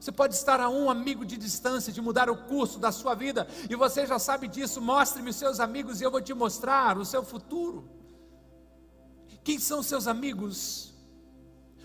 [0.00, 3.48] Você pode estar a um amigo de distância de mudar o curso da sua vida,
[3.68, 4.80] e você já sabe disso.
[4.80, 7.88] Mostre-me os seus amigos e eu vou te mostrar o seu futuro.
[9.42, 10.94] Quem são seus amigos?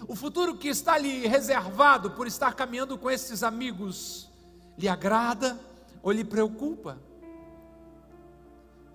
[0.08, 4.30] O futuro que está lhe reservado por estar caminhando com esses amigos,
[4.78, 5.60] lhe agrada
[6.02, 6.98] ou lhe preocupa?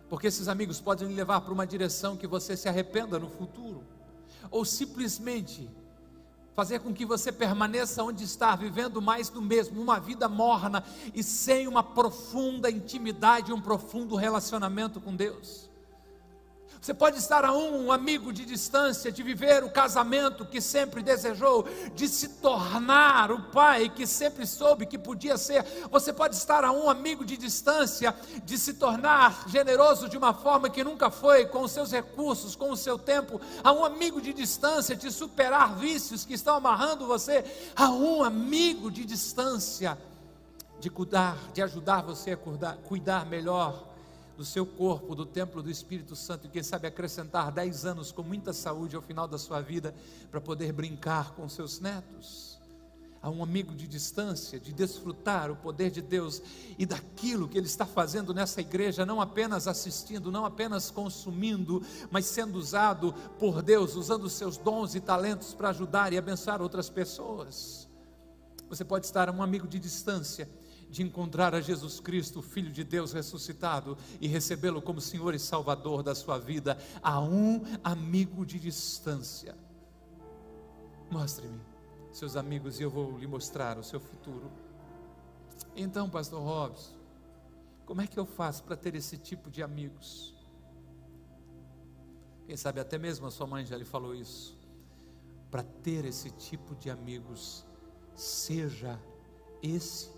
[0.08, 3.82] Porque esses amigos podem levar para uma direção que você se arrependa no futuro,
[4.50, 5.68] ou simplesmente
[6.54, 10.82] fazer com que você permaneça onde está, vivendo mais do mesmo, uma vida morna
[11.14, 15.68] e sem uma profunda intimidade, um profundo relacionamento com Deus.
[16.86, 21.66] Você pode estar a um, amigo de distância, de viver o casamento que sempre desejou,
[21.96, 25.64] de se tornar o pai que sempre soube que podia ser.
[25.90, 28.14] Você pode estar a um amigo de distância,
[28.44, 32.70] de se tornar generoso de uma forma que nunca foi, com os seus recursos, com
[32.70, 33.40] o seu tempo.
[33.64, 37.44] A um amigo de distância, de superar vícios que estão amarrando você.
[37.74, 39.98] A um amigo de distância,
[40.78, 43.95] de cuidar, de ajudar você a cuidar, cuidar melhor
[44.36, 48.22] do seu corpo, do templo do Espírito Santo, e quem sabe acrescentar 10 anos com
[48.22, 49.94] muita saúde ao final da sua vida,
[50.30, 52.56] para poder brincar com seus netos.
[53.22, 56.40] A um amigo de distância, de desfrutar o poder de Deus
[56.78, 62.26] e daquilo que Ele está fazendo nessa igreja, não apenas assistindo, não apenas consumindo, mas
[62.26, 66.88] sendo usado por Deus, usando os seus dons e talentos para ajudar e abençoar outras
[66.88, 67.88] pessoas.
[68.68, 70.48] Você pode estar a um amigo de distância,
[70.90, 76.02] de encontrar a Jesus Cristo, Filho de Deus ressuscitado, e recebê-lo como Senhor e Salvador
[76.02, 79.56] da sua vida, a um amigo de distância.
[81.10, 81.60] Mostre-me
[82.12, 84.50] seus amigos e eu vou lhe mostrar o seu futuro.
[85.74, 86.96] Então, Pastor Robson,
[87.84, 90.34] como é que eu faço para ter esse tipo de amigos?
[92.46, 94.56] Quem sabe até mesmo a sua mãe já lhe falou isso.
[95.50, 97.64] Para ter esse tipo de amigos,
[98.14, 98.98] seja
[99.62, 100.10] esse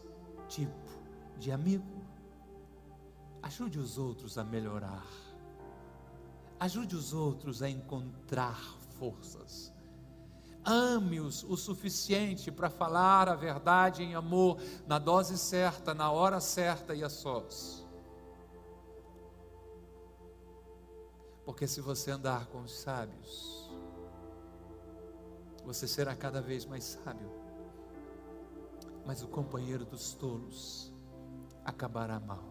[0.49, 0.73] tipo
[1.39, 1.85] de amigo.
[3.43, 5.07] Ajude os outros a melhorar.
[6.59, 8.59] Ajude os outros a encontrar
[8.99, 9.73] forças.
[10.65, 16.95] Ame-os o suficiente para falar a verdade em amor, na dose certa, na hora certa
[16.95, 17.87] e a sós.
[21.45, 23.71] Porque se você andar com os sábios,
[25.65, 27.38] você será cada vez mais sábio
[29.09, 30.93] mas o companheiro dos tolos
[31.65, 32.45] acabará mal.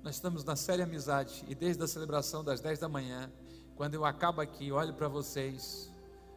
[0.00, 3.32] Nós estamos na série Amizade e desde a celebração das 10 da manhã,
[3.74, 5.90] quando eu acabo aqui, olho para vocês,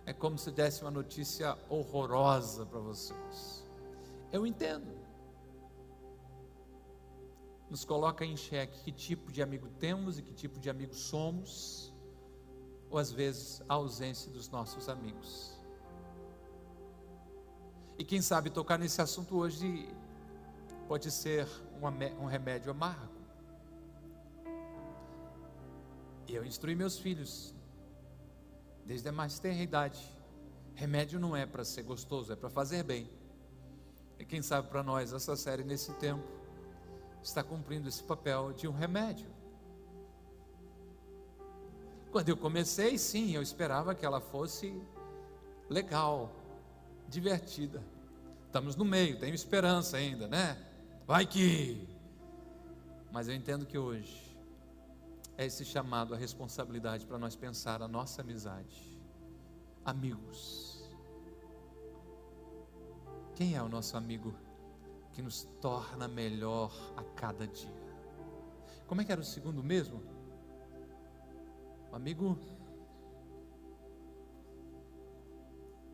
[0.04, 3.64] é como se desse uma notícia horrorosa para vocês.
[4.32, 4.92] Eu entendo.
[7.70, 11.94] Nos coloca em xeque que tipo de amigo temos e que tipo de amigo somos,
[12.90, 15.57] ou às vezes a ausência dos nossos amigos.
[17.98, 19.90] E quem sabe tocar nesse assunto hoje
[20.88, 21.48] pode ser
[22.20, 23.18] um remédio amargo.
[26.28, 27.56] Eu instruí meus filhos,
[28.86, 30.00] desde a mais tenra idade.
[30.76, 33.10] Remédio não é para ser gostoso, é para fazer bem.
[34.20, 36.24] E quem sabe para nós, essa série nesse tempo
[37.24, 39.28] está cumprindo esse papel de um remédio.
[42.12, 44.80] Quando eu comecei, sim, eu esperava que ela fosse
[45.70, 46.32] legal,
[47.08, 47.84] divertida.
[48.46, 50.58] Estamos no meio, tenho esperança ainda, né?
[51.06, 51.88] Vai que.
[53.12, 54.38] Mas eu entendo que hoje
[55.38, 59.00] é esse chamado à responsabilidade para nós pensar a nossa amizade.
[59.86, 60.84] Amigos.
[63.36, 64.34] Quem é o nosso amigo
[65.14, 67.88] que nos torna melhor a cada dia?
[68.88, 70.02] Como é que era o segundo mesmo?
[71.92, 72.38] O amigo.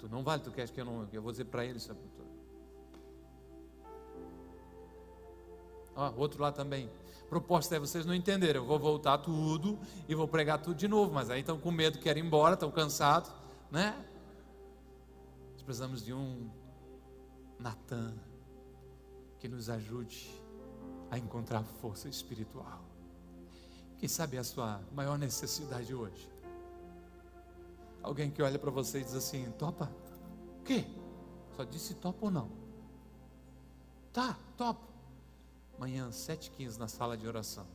[0.04, 1.08] Tu não vale, tu queres que eu não.
[1.14, 2.02] Eu vou dizer para ele, sabe?
[5.96, 6.90] Ó, outro lá também.
[7.30, 8.64] Proposta é vocês não entenderam.
[8.64, 9.80] Eu vou voltar tudo
[10.10, 11.14] e vou pregar tudo de novo.
[11.14, 13.32] Mas aí estão com medo, querem ir embora, estão cansados,
[13.72, 13.96] né?
[15.54, 16.50] Nós precisamos de um
[17.58, 18.14] Natan
[19.40, 20.30] que nos ajude
[21.10, 22.84] a encontrar força espiritual.
[24.00, 26.33] Quem sabe é a sua maior necessidade hoje?
[28.04, 29.90] Alguém que olha para você e diz assim: topa?
[30.60, 30.86] O quê?
[31.56, 32.52] Só disse topa ou não?
[34.12, 34.86] Tá, topa.
[35.78, 37.66] Amanhã, 7h15, na sala de oração.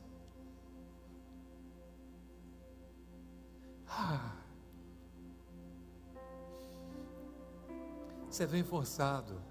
[3.87, 4.35] Ah.
[8.29, 9.41] Você vem forçado,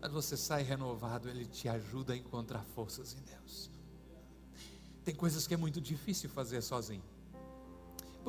[0.00, 3.70] mas você sai renovado, Ele te ajuda a encontrar forças em Deus.
[5.04, 7.04] Tem coisas que é muito difícil fazer sozinho.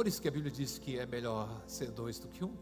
[0.02, 2.58] Por isso que a Bíblia diz que é melhor ser dois do que um.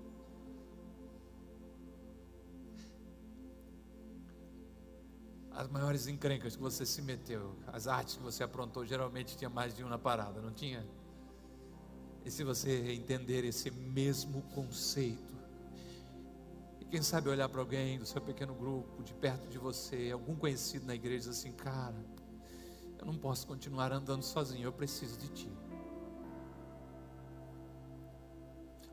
[5.49, 9.73] As maiores encrencas que você se meteu, as artes que você aprontou, geralmente tinha mais
[9.73, 10.85] de um na parada, não tinha?
[12.25, 15.33] E se você entender esse mesmo conceito,
[16.81, 20.35] e quem sabe olhar para alguém do seu pequeno grupo, de perto de você, algum
[20.35, 22.05] conhecido na igreja, assim, cara,
[22.97, 25.68] eu não posso continuar andando sozinho, eu preciso de ti.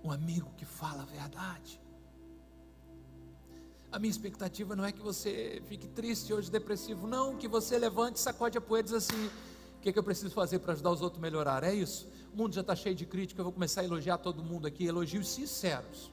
[0.06, 1.80] Um amigo que fala a verdade.
[3.90, 8.20] A minha expectativa não é que você fique triste hoje, depressivo, não, que você levante,
[8.20, 10.92] sacode a poeira e diz assim: o que, é que eu preciso fazer para ajudar
[10.92, 11.64] os outros a melhorar?
[11.64, 12.08] É isso.
[12.32, 14.86] O mundo já está cheio de crítica, eu vou começar a elogiar todo mundo aqui,
[14.86, 16.12] elogios sinceros.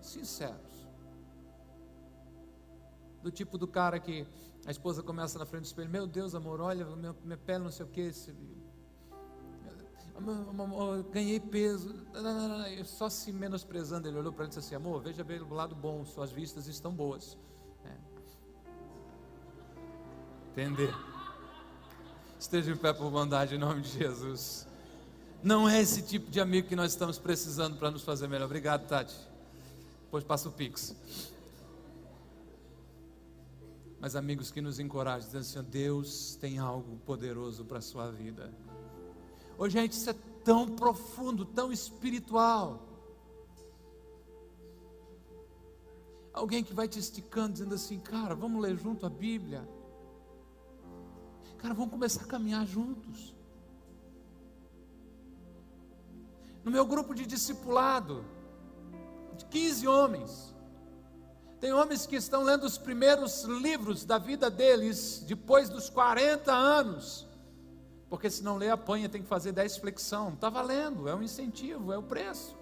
[0.00, 0.88] Sinceros.
[3.22, 4.26] Do tipo do cara que
[4.66, 7.70] a esposa começa na frente do espelho: Meu Deus, amor, olha, minha, minha pele não
[7.70, 8.10] sei o que.
[11.12, 11.94] Ganhei peso,
[12.84, 14.08] só se menosprezando.
[14.08, 16.66] Ele olhou para ele e disse assim: Amor, veja bem o lado bom, suas vistas
[16.66, 17.36] estão boas.
[17.84, 17.94] É.
[20.50, 20.94] Entender?
[22.38, 24.66] Esteja em pé por bondade em nome de Jesus.
[25.42, 28.46] Não é esse tipo de amigo que nós estamos precisando para nos fazer melhor.
[28.46, 29.16] Obrigado, Tati.
[30.04, 30.94] Depois passa o Pix
[34.00, 38.52] mas amigos que nos encorajam, dizendo assim: Deus tem algo poderoso para a sua vida.
[39.58, 42.80] Hoje, gente, isso é tão profundo, tão espiritual.
[46.32, 49.68] Alguém que vai te esticando, dizendo assim: Cara, vamos ler junto a Bíblia.
[51.58, 53.34] Cara, vamos começar a caminhar juntos.
[56.62, 58.24] No meu grupo de discipulado,
[59.36, 60.54] de 15 homens,
[61.58, 67.27] tem homens que estão lendo os primeiros livros da vida deles depois dos 40 anos.
[68.08, 70.30] Porque se não lê, apanha, tem que fazer 10 flexão.
[70.30, 72.56] Está valendo, é um incentivo, é o preço.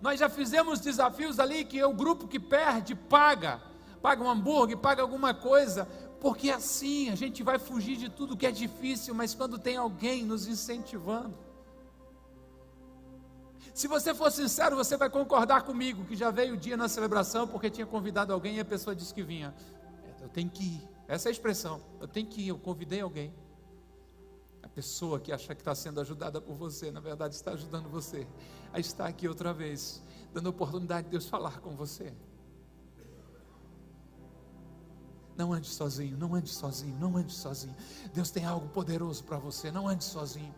[0.00, 3.62] Nós já fizemos desafios ali que o grupo que perde paga,
[4.02, 5.86] paga um hambúrguer, paga alguma coisa,
[6.20, 10.24] porque assim a gente vai fugir de tudo que é difícil, mas quando tem alguém
[10.24, 11.34] nos incentivando.
[13.72, 17.48] Se você for sincero, você vai concordar comigo que já veio o dia na celebração
[17.48, 19.54] porque tinha convidado alguém e a pessoa disse que vinha.
[20.20, 20.91] Eu tenho que ir.
[21.12, 21.78] Essa é a expressão.
[22.00, 22.48] Eu tenho que ir.
[22.48, 23.34] Eu convidei alguém.
[24.62, 28.26] A pessoa que acha que está sendo ajudada por você, na verdade está ajudando você
[28.72, 30.02] a estar aqui outra vez,
[30.32, 32.14] dando oportunidade de Deus falar com você.
[35.36, 37.76] Não ande sozinho, não ande sozinho, não ande sozinho.
[38.14, 40.54] Deus tem algo poderoso para você, não ande sozinho.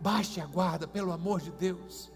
[0.00, 2.10] Baixe a guarda, pelo amor de Deus.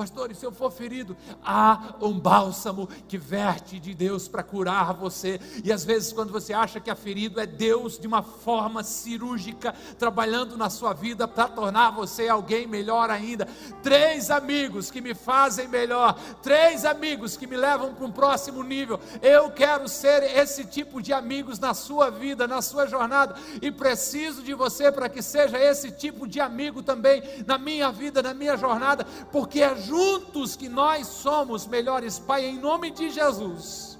[0.00, 1.14] Pastor, e se eu for ferido?
[1.44, 5.38] Há um bálsamo que verte de Deus para curar você.
[5.62, 9.74] E às vezes, quando você acha que é ferido, é Deus de uma forma cirúrgica
[9.98, 13.46] trabalhando na sua vida para tornar você alguém melhor ainda.
[13.82, 18.98] Três amigos que me fazem melhor, três amigos que me levam para um próximo nível.
[19.20, 24.42] Eu quero ser esse tipo de amigos na sua vida, na sua jornada, e preciso
[24.42, 28.56] de você para que seja esse tipo de amigo também na minha vida, na minha
[28.56, 33.98] jornada, porque é juntos que nós somos melhores, Pai, em nome de Jesus.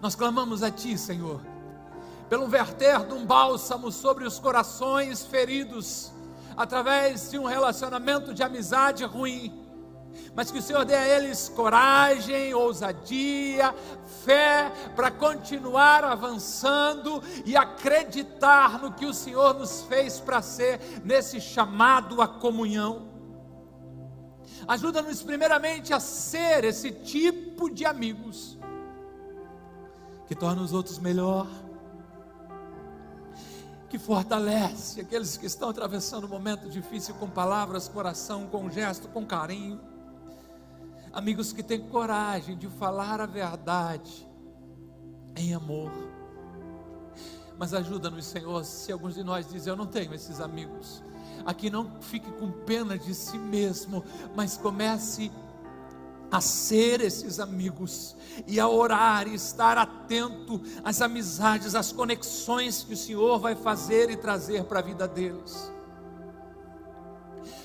[0.00, 1.42] Nós clamamos a Ti, Senhor,
[2.26, 6.10] pelo verter de um bálsamo sobre os corações feridos,
[6.56, 9.62] através de um relacionamento de amizade ruim,
[10.34, 13.74] mas que o Senhor dê a eles coragem, ousadia,
[14.24, 21.42] fé para continuar avançando e acreditar no que o Senhor nos fez para ser nesse
[21.42, 23.09] chamado à comunhão.
[24.70, 28.56] Ajuda-nos primeiramente a ser esse tipo de amigos
[30.28, 31.48] que torna os outros melhor,
[33.88, 39.26] que fortalece aqueles que estão atravessando um momento difícil com palavras, coração, com gesto, com
[39.26, 39.80] carinho
[41.12, 44.24] amigos que têm coragem de falar a verdade
[45.34, 45.90] em amor.
[47.58, 51.02] Mas ajuda-nos, Senhor, se alguns de nós dizem, eu não tenho esses amigos.
[51.44, 55.30] Aqui não fique com pena de si mesmo, mas comece
[56.30, 58.16] a ser esses amigos
[58.46, 64.10] e a orar e estar atento às amizades, às conexões que o Senhor vai fazer
[64.10, 65.72] e trazer para a vida deles.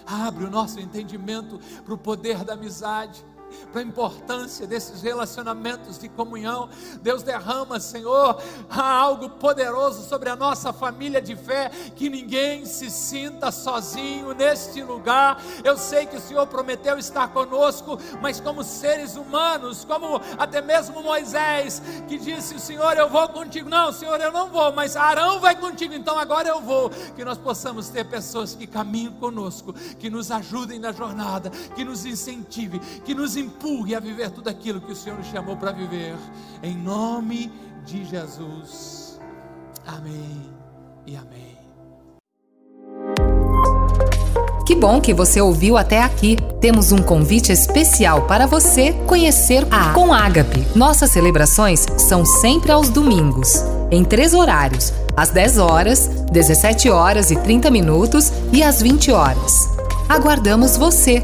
[0.06, 3.24] Abre o nosso entendimento para o poder da amizade
[3.72, 6.70] para a importância desses relacionamentos de comunhão.
[7.02, 13.52] Deus derrama, Senhor, algo poderoso sobre a nossa família de fé, que ninguém se sinta
[13.52, 15.42] sozinho neste lugar.
[15.64, 21.02] Eu sei que o Senhor prometeu estar conosco, mas como seres humanos, como até mesmo
[21.02, 23.70] Moisés, que disse: Senhor, eu vou contigo.
[23.70, 26.90] Não, Senhor, eu não vou, mas Arão vai contigo, então agora eu vou.
[27.16, 32.06] Que nós possamos ter pessoas que caminham conosco, que nos ajudem na jornada, que nos
[32.06, 36.16] incentive, que nos empurre a viver tudo aquilo que o Senhor nos chamou para viver.
[36.64, 37.52] Em nome
[37.86, 39.20] de Jesus.
[39.86, 40.50] Amém
[41.06, 41.56] e amém.
[44.66, 46.38] Que bom que você ouviu até aqui.
[46.60, 50.66] Temos um convite especial para você conhecer a Com Ágape.
[50.76, 57.36] Nossas celebrações são sempre aos domingos, em três horários: às 10 horas, 17 horas e
[57.36, 59.54] 30 minutos e às 20 horas.
[60.10, 61.24] Aguardamos você